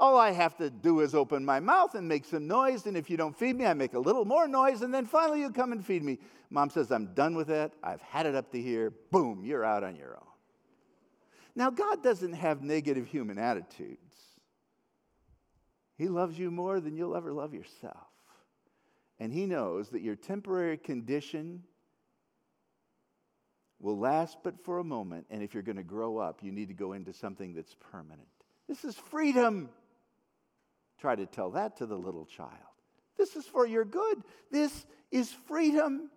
All 0.03 0.19
I 0.19 0.33
have 0.33 0.57
to 0.57 0.69
do 0.69 0.99
is 0.99 1.15
open 1.15 1.45
my 1.45 1.61
mouth 1.61 1.95
and 1.95 2.09
make 2.09 2.25
some 2.25 2.49
noise. 2.49 2.87
And 2.87 2.97
if 2.97 3.09
you 3.09 3.17
don't 3.17 3.39
feed 3.39 3.55
me, 3.55 3.67
I 3.67 3.73
make 3.73 3.95
a 3.95 4.01
little 4.01 4.25
more 4.25 4.49
noise. 4.49 4.83
And 4.83 4.93
then 4.93 5.07
finally 5.07 5.39
you 5.39 5.51
come 5.53 5.71
and 5.71 5.87
feed 5.87 6.03
me. 6.03 6.19
Mom 6.51 6.71
says, 6.71 6.91
I'm 6.91 7.15
done 7.15 7.37
with 7.37 7.47
that. 7.47 7.75
I've 7.85 8.03
had 8.03 8.27
it 8.27 8.35
up 8.35 8.51
to 8.51 8.61
here. 8.61 8.93
Boom, 9.13 9.45
you're 9.45 9.65
out 9.65 9.85
on 9.85 9.95
your 9.95 10.17
own. 10.17 10.27
Now, 11.55 11.71
God 11.71 12.03
doesn't 12.03 12.33
have 12.33 12.63
negative 12.63 13.07
human 13.07 13.39
attitudes. 13.39 14.17
He 15.97 16.09
loves 16.09 16.37
you 16.37 16.51
more 16.51 16.81
than 16.81 16.97
you'll 16.97 17.15
ever 17.15 17.33
love 17.33 17.55
yourself. 17.55 18.09
And 19.21 19.33
He 19.33 19.47
knows 19.47 19.91
that 19.91 20.03
your 20.03 20.17
temporary 20.17 20.79
condition 20.79 21.63
will 23.79 23.99
last 23.99 24.39
but 24.43 24.65
for 24.65 24.81
a 24.81 24.85
moment. 24.85 25.27
And 25.31 25.45
if 25.45 25.55
you're 25.55 25.63
going 25.63 25.77
to 25.77 25.85
grow 25.85 26.19
up, 26.19 26.43
you 26.43 26.51
need 26.51 26.67
to 26.69 26.75
go 26.75 26.93
into 26.93 27.13
something 27.13 27.55
that's 27.55 27.77
permanent. 27.93 28.27
This 28.67 28.85
is 28.85 28.97
freedom. 28.97 29.69
Try 31.01 31.17
to 31.17 31.27
tell 31.27 31.51
that 31.53 31.77
to 31.79 31.87
the 31.87 31.97
little 31.97 32.27
child. 32.27 32.51
This 33.19 33.37
is 33.37 33.47
for 33.47 33.67
your 33.67 33.85
good. 33.85 34.23
This 34.51 34.87
is 35.11 35.33
freedom. 35.47 36.11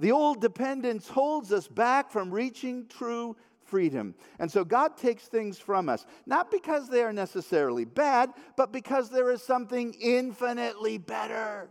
The 0.00 0.12
old 0.12 0.40
dependence 0.40 1.08
holds 1.08 1.52
us 1.52 1.66
back 1.68 2.10
from 2.10 2.30
reaching 2.30 2.86
true 2.88 3.36
freedom. 3.64 4.14
And 4.38 4.50
so 4.50 4.64
God 4.64 4.96
takes 4.96 5.24
things 5.24 5.58
from 5.58 5.88
us, 5.88 6.06
not 6.26 6.50
because 6.50 6.88
they 6.88 7.02
are 7.02 7.12
necessarily 7.12 7.84
bad, 7.84 8.30
but 8.56 8.72
because 8.72 9.10
there 9.10 9.30
is 9.30 9.42
something 9.42 9.94
infinitely 10.00 10.98
better. 10.98 11.68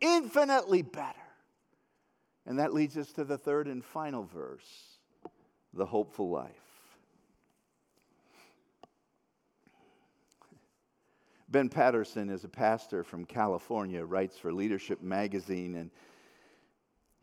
Infinitely 0.00 0.82
better. 0.82 1.18
And 2.46 2.58
that 2.58 2.72
leads 2.72 2.96
us 2.96 3.12
to 3.12 3.24
the 3.24 3.38
third 3.38 3.66
and 3.66 3.84
final 3.84 4.24
verse 4.24 4.98
the 5.72 5.86
hopeful 5.86 6.30
life. 6.30 6.69
Ben 11.50 11.68
Patterson 11.68 12.30
is 12.30 12.44
a 12.44 12.48
pastor 12.48 13.02
from 13.02 13.24
California, 13.24 14.04
writes 14.04 14.38
for 14.38 14.52
Leadership 14.52 15.02
Magazine, 15.02 15.74
and 15.74 15.90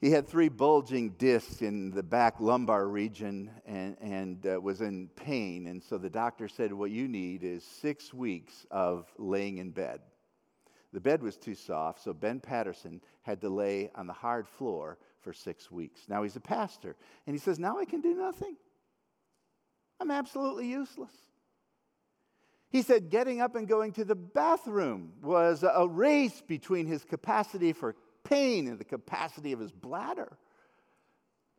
he 0.01 0.11
had 0.11 0.27
three 0.27 0.49
bulging 0.49 1.11
discs 1.11 1.61
in 1.61 1.91
the 1.91 2.03
back 2.03 2.41
lumbar 2.41 2.87
region 2.87 3.49
and, 3.65 3.95
and 4.01 4.45
uh, 4.45 4.59
was 4.59 4.81
in 4.81 5.07
pain. 5.15 5.67
And 5.67 5.81
so 5.81 5.97
the 5.97 6.09
doctor 6.09 6.49
said, 6.49 6.73
What 6.73 6.91
you 6.91 7.07
need 7.07 7.43
is 7.43 7.63
six 7.63 8.13
weeks 8.13 8.65
of 8.69 9.07
laying 9.17 9.59
in 9.59 9.71
bed. 9.71 10.01
The 10.91 10.99
bed 10.99 11.23
was 11.23 11.37
too 11.37 11.55
soft, 11.55 12.03
so 12.03 12.13
Ben 12.13 12.41
Patterson 12.41 13.01
had 13.21 13.39
to 13.41 13.49
lay 13.49 13.91
on 13.95 14.07
the 14.07 14.13
hard 14.13 14.47
floor 14.47 14.97
for 15.21 15.31
six 15.31 15.71
weeks. 15.71 16.01
Now 16.09 16.23
he's 16.23 16.35
a 16.35 16.41
pastor, 16.41 16.97
and 17.25 17.33
he 17.33 17.39
says, 17.39 17.59
Now 17.59 17.79
I 17.79 17.85
can 17.85 18.01
do 18.01 18.13
nothing. 18.13 18.57
I'm 20.01 20.11
absolutely 20.11 20.67
useless. 20.67 21.26
He 22.69 22.81
said 22.81 23.09
getting 23.09 23.41
up 23.41 23.55
and 23.55 23.67
going 23.67 23.93
to 23.93 24.05
the 24.05 24.15
bathroom 24.15 25.13
was 25.21 25.63
a 25.63 25.87
race 25.87 26.41
between 26.45 26.85
his 26.85 27.05
capacity 27.05 27.73
for 27.73 27.95
pain 28.23 28.67
and 28.67 28.77
the 28.77 28.83
capacity 28.83 29.53
of 29.53 29.59
his 29.59 29.71
bladder. 29.71 30.37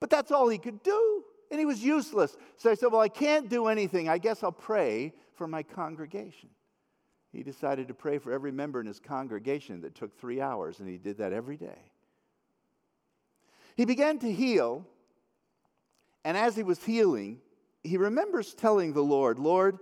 But 0.01 0.11
that's 0.11 0.31
all 0.31 0.49
he 0.49 0.59
could 0.59 0.83
do, 0.83 1.25
and 1.51 1.59
he 1.59 1.67
was 1.67 1.83
useless. 1.83 2.37
So 2.57 2.71
I 2.71 2.75
said, 2.75 2.93
Well, 2.93 3.01
I 3.01 3.09
can't 3.09 3.49
do 3.49 3.67
anything. 3.67 4.09
I 4.09 4.19
guess 4.19 4.43
I'll 4.43 4.53
pray 4.53 5.13
for 5.35 5.49
my 5.49 5.63
congregation. 5.63 6.51
He 7.33 7.43
decided 7.43 7.89
to 7.89 7.95
pray 7.95 8.19
for 8.19 8.33
every 8.33 8.53
member 8.53 8.81
in 8.81 8.87
his 8.87 9.01
congregation 9.01 9.81
that 9.83 9.95
took 9.95 10.19
three 10.19 10.41
hours, 10.41 10.81
and 10.81 10.89
he 10.89 10.99
did 10.99 11.19
that 11.19 11.33
every 11.33 11.57
day. 11.57 11.93
He 13.77 13.85
began 13.85 14.19
to 14.21 14.33
heal, 14.33 14.87
and 16.25 16.37
as 16.37 16.57
he 16.57 16.63
was 16.63 16.83
healing, 16.83 17.41
he 17.85 17.97
remembers 17.97 18.55
telling 18.55 18.93
the 18.93 19.03
Lord, 19.03 19.39
Lord, 19.39 19.79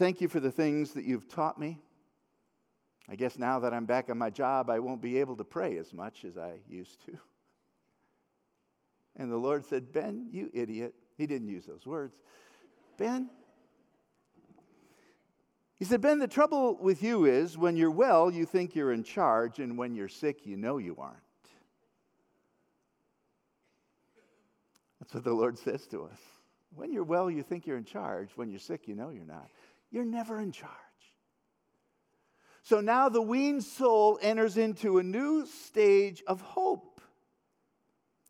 Thank 0.00 0.22
you 0.22 0.28
for 0.28 0.40
the 0.40 0.50
things 0.50 0.92
that 0.92 1.04
you've 1.04 1.28
taught 1.28 1.60
me. 1.60 1.78
I 3.06 3.16
guess 3.16 3.38
now 3.38 3.58
that 3.58 3.74
I'm 3.74 3.84
back 3.84 4.08
on 4.08 4.16
my 4.16 4.30
job, 4.30 4.70
I 4.70 4.78
won't 4.78 5.02
be 5.02 5.18
able 5.18 5.36
to 5.36 5.44
pray 5.44 5.76
as 5.76 5.92
much 5.92 6.24
as 6.24 6.38
I 6.38 6.54
used 6.66 7.04
to. 7.04 7.18
And 9.16 9.30
the 9.30 9.36
Lord 9.36 9.66
said, 9.66 9.92
Ben, 9.92 10.28
you 10.32 10.50
idiot. 10.54 10.94
He 11.18 11.26
didn't 11.26 11.48
use 11.48 11.66
those 11.66 11.86
words. 11.86 12.16
Ben, 12.96 13.28
he 15.78 15.84
said, 15.84 16.00
Ben, 16.00 16.18
the 16.18 16.26
trouble 16.26 16.78
with 16.80 17.02
you 17.02 17.26
is 17.26 17.58
when 17.58 17.76
you're 17.76 17.90
well, 17.90 18.30
you 18.30 18.46
think 18.46 18.74
you're 18.74 18.94
in 18.94 19.04
charge, 19.04 19.58
and 19.58 19.76
when 19.76 19.94
you're 19.94 20.08
sick, 20.08 20.46
you 20.46 20.56
know 20.56 20.78
you 20.78 20.96
aren't. 20.98 21.18
That's 24.98 25.12
what 25.12 25.24
the 25.24 25.34
Lord 25.34 25.58
says 25.58 25.86
to 25.88 26.04
us. 26.04 26.20
When 26.74 26.90
you're 26.90 27.04
well, 27.04 27.30
you 27.30 27.42
think 27.42 27.66
you're 27.66 27.76
in 27.76 27.84
charge. 27.84 28.30
When 28.36 28.48
you're 28.48 28.60
sick, 28.60 28.88
you 28.88 28.94
know 28.94 29.10
you're 29.10 29.26
not. 29.26 29.50
You're 29.90 30.04
never 30.04 30.40
in 30.40 30.52
charge. 30.52 30.74
So 32.62 32.80
now 32.80 33.08
the 33.08 33.22
weaned 33.22 33.64
soul 33.64 34.18
enters 34.22 34.56
into 34.56 34.98
a 34.98 35.02
new 35.02 35.46
stage 35.46 36.22
of 36.26 36.40
hope. 36.40 37.00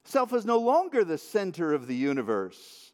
Self 0.04 0.32
is 0.32 0.46
no 0.46 0.58
longer 0.58 1.04
the 1.04 1.18
center 1.18 1.74
of 1.74 1.86
the 1.86 1.94
universe. 1.94 2.92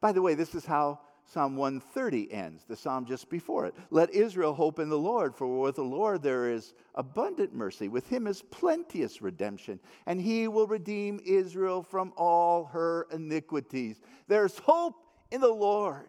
By 0.00 0.12
the 0.12 0.22
way, 0.22 0.34
this 0.34 0.54
is 0.54 0.64
how 0.64 1.00
Psalm 1.26 1.56
130 1.56 2.32
ends, 2.32 2.64
the 2.64 2.74
psalm 2.74 3.04
just 3.04 3.30
before 3.30 3.66
it. 3.66 3.74
Let 3.90 4.10
Israel 4.10 4.52
hope 4.52 4.78
in 4.78 4.88
the 4.88 4.98
Lord, 4.98 5.34
for 5.34 5.60
with 5.60 5.76
the 5.76 5.82
Lord 5.82 6.22
there 6.22 6.50
is 6.50 6.74
abundant 6.96 7.54
mercy. 7.54 7.88
With 7.88 8.08
him 8.08 8.26
is 8.26 8.42
plenteous 8.42 9.22
redemption, 9.22 9.78
and 10.06 10.20
he 10.20 10.48
will 10.48 10.66
redeem 10.66 11.20
Israel 11.24 11.82
from 11.82 12.12
all 12.16 12.64
her 12.66 13.06
iniquities. 13.12 14.00
There's 14.26 14.58
hope 14.58 14.96
in 15.30 15.40
the 15.40 15.48
Lord. 15.52 16.08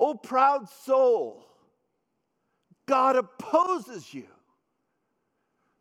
O 0.00 0.14
proud 0.14 0.66
soul, 0.70 1.44
God 2.86 3.16
opposes 3.16 4.14
you. 4.14 4.26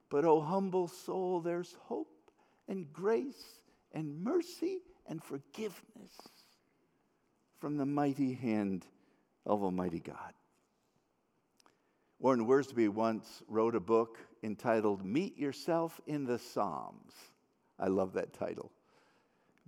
But, 0.09 0.25
O 0.25 0.41
humble 0.41 0.89
soul, 0.89 1.39
there's 1.39 1.77
hope 1.83 2.31
and 2.67 2.91
grace 2.91 3.61
and 3.93 4.21
mercy 4.21 4.81
and 5.07 5.23
forgiveness 5.23 6.11
from 7.59 7.77
the 7.77 7.85
mighty 7.85 8.33
hand 8.33 8.85
of 9.45 9.63
Almighty 9.63 9.99
God. 9.99 10.33
Warren 12.19 12.45
Wiersbe 12.45 12.89
once 12.89 13.41
wrote 13.47 13.75
a 13.75 13.79
book 13.79 14.17
entitled 14.43 15.05
Meet 15.05 15.37
Yourself 15.37 16.01
in 16.05 16.25
the 16.25 16.37
Psalms. 16.37 17.13
I 17.79 17.87
love 17.87 18.13
that 18.13 18.33
title 18.33 18.71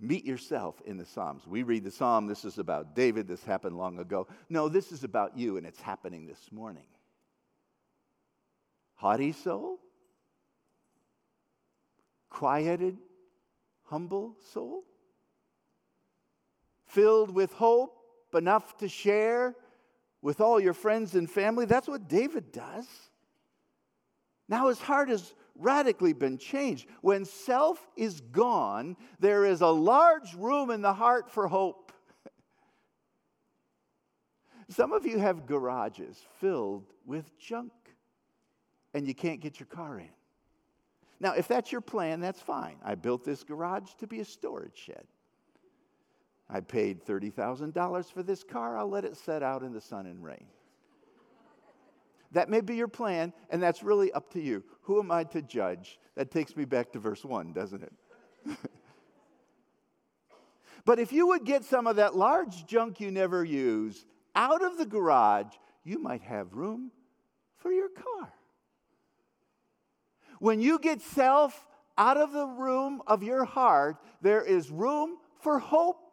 meet 0.02 0.26
yourself 0.26 0.82
in 0.86 0.98
the 0.98 1.06
Psalms. 1.06 1.46
We 1.48 1.64
read 1.64 1.84
the 1.84 1.92
Psalm, 1.92 2.28
this 2.28 2.44
is 2.44 2.58
about 2.58 2.96
David, 2.96 3.28
this 3.28 3.44
happened 3.44 3.78
long 3.78 4.00
ago. 4.00 4.28
No, 4.50 4.68
this 4.68 4.92
is 4.92 5.04
about 5.04 5.38
you, 5.38 5.58
and 5.58 5.66
it's 5.66 5.80
happening 5.80 6.26
this 6.26 6.52
morning. 6.52 6.88
Haughty 8.96 9.32
soul? 9.32 9.80
Quieted, 12.30 12.98
humble 13.84 14.36
soul? 14.54 14.84
Filled 16.88 17.34
with 17.34 17.54
hope, 17.54 17.98
enough 18.34 18.78
to 18.78 18.88
share 18.88 19.56
with 20.22 20.40
all 20.42 20.60
your 20.60 20.74
friends 20.74 21.16
and 21.16 21.30
family? 21.30 21.66
That's 21.66 21.88
what 21.88 22.08
David 22.08 22.52
does. 22.52 22.88
Now 24.48 24.68
his 24.68 24.80
heart 24.80 25.10
is 25.10 25.34
radically 25.62 26.14
been 26.14 26.38
changed. 26.38 26.88
When 27.02 27.26
self 27.26 27.86
is 27.96 28.20
gone, 28.20 28.98
there 29.20 29.46
is 29.46 29.62
a 29.62 29.68
large 29.68 30.34
room 30.36 30.72
in 30.72 30.82
the 30.82 30.94
heart 30.94 31.30
for 31.30 31.48
hope. 31.48 31.92
Some 34.70 34.94
of 34.94 35.06
you 35.06 35.20
have 35.20 35.46
garages 35.46 36.20
filled 36.40 36.86
with 37.06 37.38
junk 37.38 37.72
and 38.94 39.08
you 39.08 39.16
can't 39.16 39.40
get 39.40 39.60
your 39.60 39.68
car 39.68 40.00
in. 40.00 40.10
Now, 41.20 41.34
if 41.34 41.48
that's 41.48 41.72
your 41.72 41.82
plan, 41.82 42.20
that's 42.20 42.42
fine. 42.42 42.78
I 42.84 42.96
built 42.96 43.24
this 43.24 43.44
garage 43.44 43.94
to 44.00 44.08
be 44.08 44.22
a 44.22 44.26
storage 44.26 44.78
shed. 44.78 45.06
I 46.50 46.60
paid 46.60 47.06
$30,000 47.06 48.12
for 48.12 48.24
this 48.24 48.44
car. 48.44 48.76
I'll 48.78 48.90
let 48.90 49.06
it 49.06 49.16
set 49.16 49.44
out 49.44 49.62
in 49.64 49.72
the 49.72 49.80
sun 49.80 50.08
and 50.08 50.22
rain. 50.24 50.48
That 52.32 52.50
may 52.50 52.62
be 52.62 52.76
your 52.76 52.88
plan, 52.88 53.34
and 53.50 53.62
that's 53.62 53.84
really 53.84 54.12
up 54.14 54.32
to 54.34 54.42
you. 54.42 54.64
Who 54.84 55.00
am 55.00 55.12
I 55.12 55.26
to 55.26 55.42
judge? 55.42 56.00
That 56.16 56.32
takes 56.32 56.56
me 56.56 56.66
back 56.66 56.92
to 56.94 57.00
verse 57.00 57.26
1, 57.26 57.54
doesn't 57.54 57.84
it? 57.84 57.94
but 60.86 61.00
if 61.00 61.12
you 61.12 61.28
would 61.28 61.44
get 61.44 61.66
some 61.66 61.88
of 61.88 61.98
that 61.98 62.16
large 62.16 62.66
junk 62.66 63.00
you 63.00 63.12
never 63.12 63.44
use 63.44 64.06
out 64.36 64.64
of 64.64 64.78
the 64.78 64.86
garage, 64.86 65.54
you 65.84 66.00
might 66.00 66.22
have 66.22 66.54
room 66.54 66.92
for 67.58 67.72
your 67.72 67.90
car. 67.90 68.34
When 70.40 70.62
you 70.62 70.80
get 70.80 71.02
self 71.02 71.68
out 71.98 72.18
of 72.18 72.32
the 72.32 72.48
room 72.48 73.02
of 73.06 73.24
your 73.24 73.46
heart, 73.46 73.98
there 74.22 74.44
is 74.44 74.72
room 74.72 75.18
for 75.42 75.60
hope. 75.60 76.11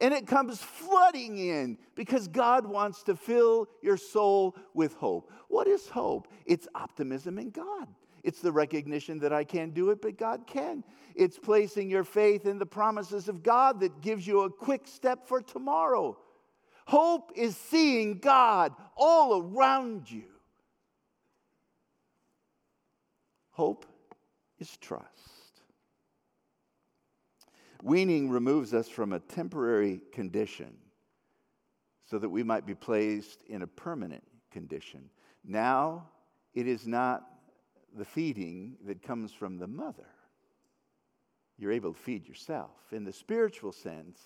And 0.00 0.12
it 0.12 0.26
comes 0.26 0.62
flooding 0.62 1.38
in 1.38 1.78
because 1.94 2.28
God 2.28 2.66
wants 2.66 3.02
to 3.04 3.16
fill 3.16 3.68
your 3.82 3.96
soul 3.96 4.56
with 4.74 4.94
hope. 4.94 5.32
What 5.48 5.66
is 5.66 5.88
hope? 5.88 6.28
It's 6.44 6.68
optimism 6.74 7.38
in 7.38 7.50
God. 7.50 7.88
It's 8.22 8.40
the 8.40 8.52
recognition 8.52 9.20
that 9.20 9.32
I 9.32 9.44
can't 9.44 9.72
do 9.72 9.90
it, 9.90 10.02
but 10.02 10.18
God 10.18 10.46
can. 10.46 10.84
It's 11.14 11.38
placing 11.38 11.88
your 11.88 12.04
faith 12.04 12.44
in 12.44 12.58
the 12.58 12.66
promises 12.66 13.28
of 13.28 13.42
God 13.42 13.80
that 13.80 14.00
gives 14.02 14.26
you 14.26 14.42
a 14.42 14.50
quick 14.50 14.86
step 14.86 15.26
for 15.26 15.40
tomorrow. 15.40 16.18
Hope 16.86 17.32
is 17.34 17.56
seeing 17.56 18.18
God 18.18 18.74
all 18.96 19.40
around 19.40 20.10
you. 20.10 20.24
Hope 23.50 23.86
is 24.58 24.76
trust. 24.76 25.35
Weaning 27.86 28.30
removes 28.30 28.74
us 28.74 28.88
from 28.88 29.12
a 29.12 29.20
temporary 29.20 30.00
condition 30.10 30.76
so 32.04 32.18
that 32.18 32.28
we 32.28 32.42
might 32.42 32.66
be 32.66 32.74
placed 32.74 33.44
in 33.44 33.62
a 33.62 33.66
permanent 33.68 34.24
condition. 34.50 35.08
Now, 35.44 36.08
it 36.52 36.66
is 36.66 36.88
not 36.88 37.30
the 37.96 38.04
feeding 38.04 38.76
that 38.86 39.04
comes 39.04 39.30
from 39.30 39.56
the 39.56 39.68
mother. 39.68 40.08
You're 41.58 41.70
able 41.70 41.92
to 41.92 42.00
feed 42.00 42.26
yourself. 42.26 42.72
In 42.90 43.04
the 43.04 43.12
spiritual 43.12 43.70
sense, 43.70 44.18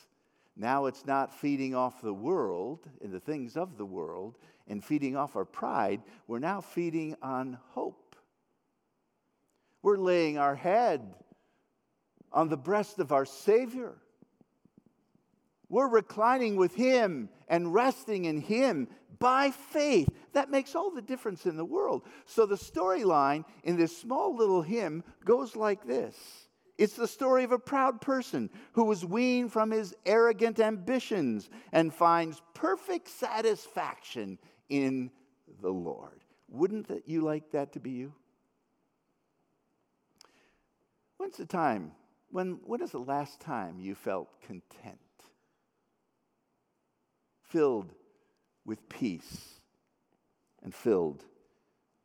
now 0.57 0.87
it's 0.87 1.05
not 1.05 1.31
feeding 1.31 1.75
off 1.75 2.01
the 2.01 2.15
world 2.15 2.89
and 3.03 3.13
the 3.13 3.21
things 3.21 3.59
of 3.59 3.77
the 3.77 3.85
world 3.85 4.39
and 4.69 4.83
feeding 4.83 5.17
off 5.19 5.37
our 5.37 5.45
pride. 5.45 6.01
We're 6.27 6.39
now 6.39 6.63
feeding 6.63 7.15
on 7.21 7.59
hope. 7.73 8.17
We're 9.83 9.99
laying 9.99 10.39
our 10.39 10.55
head 10.55 11.15
on 12.33 12.49
the 12.49 12.57
breast 12.57 12.99
of 12.99 13.13
our 13.13 13.25
Savior. 13.25 13.95
We're 15.69 15.89
reclining 15.89 16.57
with 16.57 16.75
Him 16.75 17.29
and 17.49 17.73
resting 17.73 18.25
in 18.25 18.41
Him 18.41 18.89
by 19.19 19.51
faith. 19.51 20.09
That 20.33 20.51
makes 20.51 20.75
all 20.75 20.91
the 20.91 21.03
difference 21.03 21.47
in 21.47 21.57
the 21.57 21.65
world. 21.65 22.03
So 22.27 22.47
the 22.47 22.57
storyline 22.57 23.45
in 23.63 23.77
this 23.77 23.97
small 23.97 24.37
little 24.37 24.63
hymn 24.63 25.05
goes 25.25 25.55
like 25.55 25.87
this 25.87 26.17
it's 26.81 26.95
the 26.95 27.07
story 27.07 27.45
of 27.45 27.53
a 27.53 27.59
proud 27.59 28.01
person 28.01 28.49
who 28.73 28.85
was 28.85 29.05
weaned 29.05 29.53
from 29.53 29.71
his 29.71 29.95
arrogant 30.07 30.59
ambitions 30.59 31.51
and 31.73 31.93
finds 31.93 32.41
perfect 32.55 33.07
satisfaction 33.07 34.39
in 34.71 35.11
the 35.61 35.69
Lord. 35.69 36.25
Wouldn't 36.49 36.89
that 36.89 37.07
you 37.07 37.21
like 37.21 37.51
that 37.51 37.75
to 37.75 37.81
be 37.81 37.91
you? 37.91 38.15
When's 41.19 41.37
the 41.37 41.45
time 41.45 41.93
when, 42.31 42.59
when 42.65 42.83
is 42.83 42.93
the 42.93 42.99
last 42.99 43.41
time 43.41 43.81
you 43.81 43.95
felt 43.95 44.29
content? 44.43 44.99
Filled 47.43 47.93
with 48.65 48.89
peace 48.89 49.61
and 50.63 50.75
filled 50.75 51.25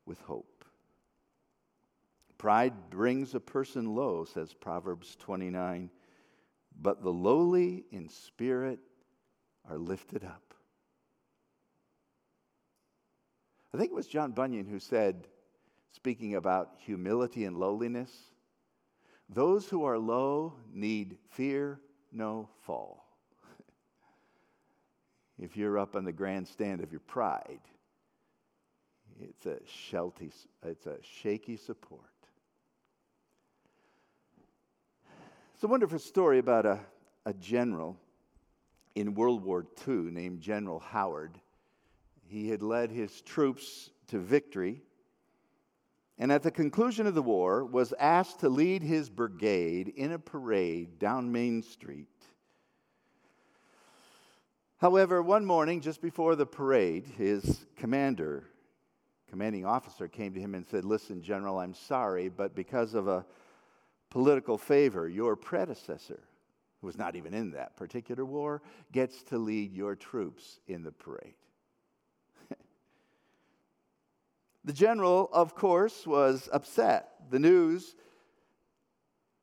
with 0.06 0.20
hope. 0.22 0.66
Pride 2.38 2.90
brings 2.90 3.34
a 3.34 3.40
person 3.40 3.96
low, 3.96 4.26
says 4.26 4.54
Proverbs 4.54 5.16
29, 5.20 5.90
but 6.80 7.02
the 7.02 7.12
lowly 7.12 7.86
in 7.92 8.10
spirit 8.10 8.80
are 9.70 9.78
lifted 9.78 10.24
up. 10.24 10.54
I 13.74 13.78
think 13.78 13.92
it 13.92 13.96
was 13.96 14.08
John 14.08 14.32
Bunyan 14.32 14.68
who 14.68 14.80
said, 14.80 15.28
speaking 15.92 16.36
about 16.36 16.72
humility 16.78 17.46
and 17.46 17.58
lowliness, 17.58 18.12
those 19.30 19.68
who 19.68 19.86
are 19.86 19.98
low 19.98 20.54
need 20.74 21.18
fear 21.30 21.80
no 22.12 22.50
fall. 22.62 23.06
if 25.40 25.58
you're 25.58 25.80
up 25.80 25.96
on 25.96 26.06
the 26.06 26.12
grandstand 26.12 26.82
of 26.82 26.92
your 26.92 27.02
pride, 27.02 27.60
it's 29.22 29.46
a, 29.46 29.58
shelty, 29.66 30.32
it's 30.64 30.86
a 30.86 30.98
shaky 31.02 31.58
support. 31.58 32.02
It's 35.54 35.64
a 35.64 35.68
wonderful 35.68 36.00
story 36.00 36.40
about 36.40 36.66
a, 36.66 36.80
a 37.26 37.34
general 37.34 37.98
in 38.96 39.14
World 39.14 39.44
War 39.44 39.66
II 39.88 40.12
named 40.12 40.42
General 40.42 40.80
Howard. 40.80 41.40
He 42.28 42.50
had 42.50 42.62
led 42.62 42.92
his 42.92 43.22
troops 43.22 43.90
to 44.08 44.20
victory 44.20 44.82
and 46.18 46.32
at 46.32 46.44
the 46.44 46.52
conclusion 46.52 47.08
of 47.08 47.16
the 47.16 47.22
war 47.22 47.66
was 47.66 47.94
asked 48.00 48.40
to 48.40 48.50
lead 48.50 48.82
his 48.82 49.10
brigade 49.10 49.90
in 49.90 50.14
a 50.14 50.20
parade 50.20 50.98
down 50.98 51.32
Main 51.32 51.62
Street. 51.62 52.08
However, 54.78 55.22
one 55.22 55.46
morning 55.46 55.82
just 55.82 56.02
before 56.02 56.36
the 56.36 56.46
parade, 56.46 57.06
his 57.18 57.66
commander, 57.76 58.44
commanding 59.30 59.66
officer, 59.66 60.08
came 60.08 60.34
to 60.34 60.40
him 60.40 60.56
and 60.56 60.66
said, 60.66 60.86
Listen, 60.86 61.22
General, 61.22 61.60
I'm 61.60 61.74
sorry, 61.74 62.30
but 62.30 62.56
because 62.56 62.94
of 62.94 63.08
a 63.08 63.26
political 64.10 64.58
favor, 64.58 65.10
your 65.10 65.36
predecessor, 65.36 66.22
who 66.80 66.88
was 66.88 66.98
not 66.98 67.16
even 67.16 67.34
in 67.34 67.52
that 67.52 67.76
particular 67.76 68.26
war, 68.26 68.62
gets 68.92 69.24
to 69.24 69.38
lead 69.38 69.74
your 69.74 69.96
troops 69.96 70.60
in 70.68 70.84
the 70.84 70.92
parade. 70.92 71.36
The 74.66 74.74
general, 74.74 75.30
of 75.32 75.56
course, 75.56 76.08
was 76.08 76.50
upset. 76.52 77.10
The 77.30 77.40
news 77.40 77.96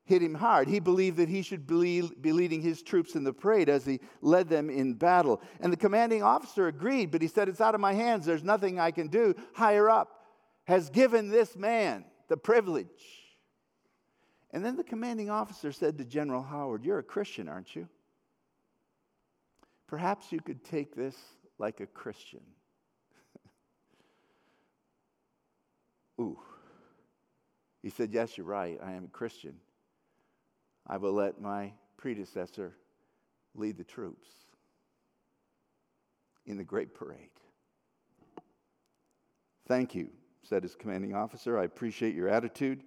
hit 0.05 0.21
him 0.21 0.35
hard. 0.35 0.67
He 0.67 0.81
believed 0.81 1.15
that 1.17 1.29
he 1.29 1.41
should 1.41 1.65
be 1.65 2.01
leading 2.33 2.61
his 2.61 2.83
troops 2.83 3.15
in 3.15 3.23
the 3.23 3.31
parade 3.31 3.69
as 3.69 3.85
he 3.85 4.01
led 4.21 4.49
them 4.49 4.69
in 4.69 4.95
battle. 4.95 5.41
And 5.61 5.71
the 5.71 5.77
commanding 5.77 6.23
officer 6.23 6.67
agreed, 6.67 7.09
but 7.09 7.21
he 7.21 7.29
said, 7.29 7.47
It's 7.47 7.61
out 7.61 7.73
of 7.73 7.79
my 7.79 7.93
hands. 7.93 8.25
There's 8.25 8.43
nothing 8.43 8.79
I 8.79 8.91
can 8.91 9.07
do. 9.07 9.33
Higher 9.53 9.89
up 9.89 10.25
has 10.65 10.89
given 10.89 11.29
this 11.29 11.55
man 11.55 12.03
the 12.27 12.37
privilege. 12.37 12.87
And 14.51 14.63
then 14.63 14.75
the 14.75 14.83
commanding 14.83 15.29
officer 15.29 15.71
said 15.71 15.97
to 15.97 16.05
General 16.05 16.43
Howard, 16.43 16.83
You're 16.83 16.99
a 16.99 17.03
Christian, 17.03 17.47
aren't 17.47 17.75
you? 17.75 17.87
Perhaps 19.87 20.33
you 20.33 20.41
could 20.41 20.65
take 20.65 20.95
this 20.95 21.15
like 21.59 21.79
a 21.79 21.85
Christian. 21.85 22.41
Ooh. 26.19 26.39
He 27.81 27.89
said, 27.89 28.11
Yes, 28.13 28.37
you're 28.37 28.47
right. 28.47 28.79
I 28.83 28.93
am 28.93 29.05
a 29.05 29.09
Christian. 29.09 29.55
I 30.87 30.97
will 30.97 31.13
let 31.13 31.41
my 31.41 31.73
predecessor 31.97 32.75
lead 33.55 33.77
the 33.77 33.83
troops 33.83 34.27
in 36.45 36.57
the 36.57 36.63
great 36.63 36.93
parade. 36.93 37.29
Thank 39.67 39.95
you, 39.95 40.09
said 40.43 40.63
his 40.63 40.75
commanding 40.75 41.15
officer. 41.15 41.57
I 41.57 41.63
appreciate 41.63 42.15
your 42.15 42.27
attitude. 42.27 42.83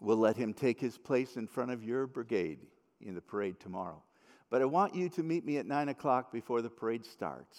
We'll 0.00 0.16
let 0.16 0.36
him 0.36 0.54
take 0.54 0.80
his 0.80 0.96
place 0.96 1.36
in 1.36 1.46
front 1.46 1.70
of 1.70 1.84
your 1.84 2.06
brigade 2.06 2.60
in 3.02 3.14
the 3.14 3.20
parade 3.20 3.60
tomorrow. 3.60 4.02
But 4.48 4.62
I 4.62 4.64
want 4.64 4.94
you 4.94 5.10
to 5.10 5.22
meet 5.22 5.44
me 5.44 5.58
at 5.58 5.66
9 5.66 5.90
o'clock 5.90 6.32
before 6.32 6.62
the 6.62 6.70
parade 6.70 7.04
starts. 7.04 7.58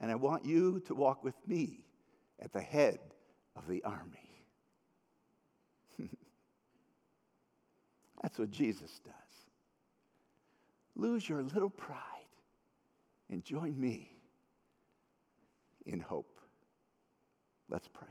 And 0.00 0.10
I 0.10 0.16
want 0.16 0.44
you 0.44 0.80
to 0.86 0.94
walk 0.94 1.22
with 1.22 1.36
me 1.46 1.84
at 2.40 2.52
the 2.52 2.60
head 2.60 2.98
of 3.56 3.66
the 3.68 3.82
army. 3.84 4.44
That's 8.22 8.38
what 8.38 8.50
Jesus 8.50 9.00
does. 9.04 9.14
Lose 10.96 11.28
your 11.28 11.42
little 11.42 11.70
pride 11.70 11.98
and 13.30 13.44
join 13.44 13.78
me 13.78 14.10
in 15.86 16.00
hope. 16.00 16.40
Let's 17.68 17.88
pray. 17.88 18.08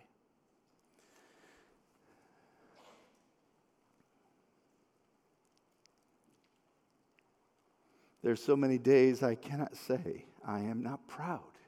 There's 8.22 8.44
so 8.44 8.56
many 8.56 8.78
days 8.78 9.24
I 9.24 9.36
cannot 9.36 9.76
say 9.76 10.26
I 10.46 10.60
am 10.60 10.84
not 10.84 11.08
proud. 11.08 11.59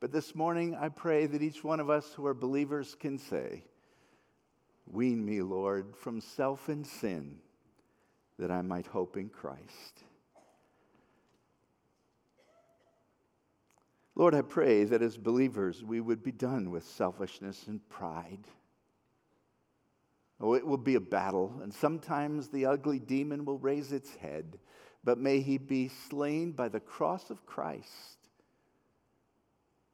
But 0.00 0.12
this 0.12 0.34
morning, 0.34 0.76
I 0.76 0.90
pray 0.90 1.26
that 1.26 1.42
each 1.42 1.64
one 1.64 1.80
of 1.80 1.90
us 1.90 2.12
who 2.12 2.24
are 2.26 2.34
believers 2.34 2.94
can 2.98 3.18
say, 3.18 3.64
Wean 4.86 5.24
me, 5.24 5.42
Lord, 5.42 5.96
from 5.96 6.20
self 6.20 6.68
and 6.68 6.86
sin, 6.86 7.38
that 8.38 8.50
I 8.50 8.62
might 8.62 8.86
hope 8.86 9.16
in 9.16 9.28
Christ. 9.28 10.04
Lord, 14.14 14.34
I 14.34 14.42
pray 14.42 14.84
that 14.84 15.02
as 15.02 15.16
believers 15.16 15.84
we 15.84 16.00
would 16.00 16.22
be 16.22 16.32
done 16.32 16.70
with 16.70 16.84
selfishness 16.84 17.66
and 17.66 17.86
pride. 17.88 18.46
Oh, 20.40 20.54
it 20.54 20.66
will 20.66 20.76
be 20.76 20.94
a 20.94 21.00
battle, 21.00 21.60
and 21.62 21.74
sometimes 21.74 22.48
the 22.48 22.66
ugly 22.66 23.00
demon 23.00 23.44
will 23.44 23.58
raise 23.58 23.92
its 23.92 24.14
head, 24.16 24.58
but 25.02 25.18
may 25.18 25.40
he 25.40 25.58
be 25.58 25.88
slain 25.88 26.52
by 26.52 26.68
the 26.68 26.80
cross 26.80 27.30
of 27.30 27.44
Christ. 27.46 28.17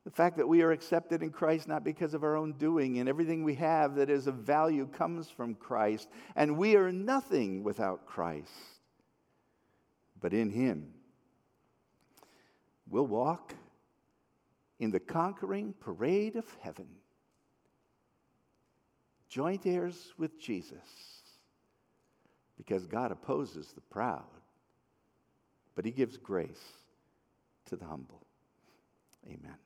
The 0.04 0.10
fact 0.10 0.36
that 0.36 0.48
we 0.48 0.62
are 0.62 0.72
accepted 0.72 1.22
in 1.22 1.30
Christ 1.30 1.66
not 1.66 1.82
because 1.82 2.12
of 2.12 2.22
our 2.24 2.36
own 2.36 2.52
doing, 2.52 2.98
and 2.98 3.08
everything 3.08 3.42
we 3.42 3.54
have 3.54 3.94
that 3.96 4.10
is 4.10 4.26
of 4.26 4.34
value 4.36 4.86
comes 4.86 5.30
from 5.30 5.54
Christ, 5.54 6.08
and 6.36 6.58
we 6.58 6.76
are 6.76 6.92
nothing 6.92 7.64
without 7.64 8.06
Christ. 8.06 8.50
But 10.20 10.34
in 10.34 10.50
Him, 10.50 10.92
we'll 12.88 13.06
walk 13.06 13.54
in 14.78 14.90
the 14.90 15.00
conquering 15.00 15.74
parade 15.80 16.36
of 16.36 16.44
heaven 16.60 16.86
joint 19.34 19.66
heirs 19.66 20.12
with 20.16 20.40
Jesus 20.40 20.78
because 22.56 22.86
God 22.86 23.10
opposes 23.10 23.72
the 23.74 23.80
proud, 23.80 24.22
but 25.74 25.84
he 25.84 25.90
gives 25.90 26.16
grace 26.16 26.62
to 27.66 27.74
the 27.74 27.84
humble. 27.84 28.22
Amen. 29.26 29.56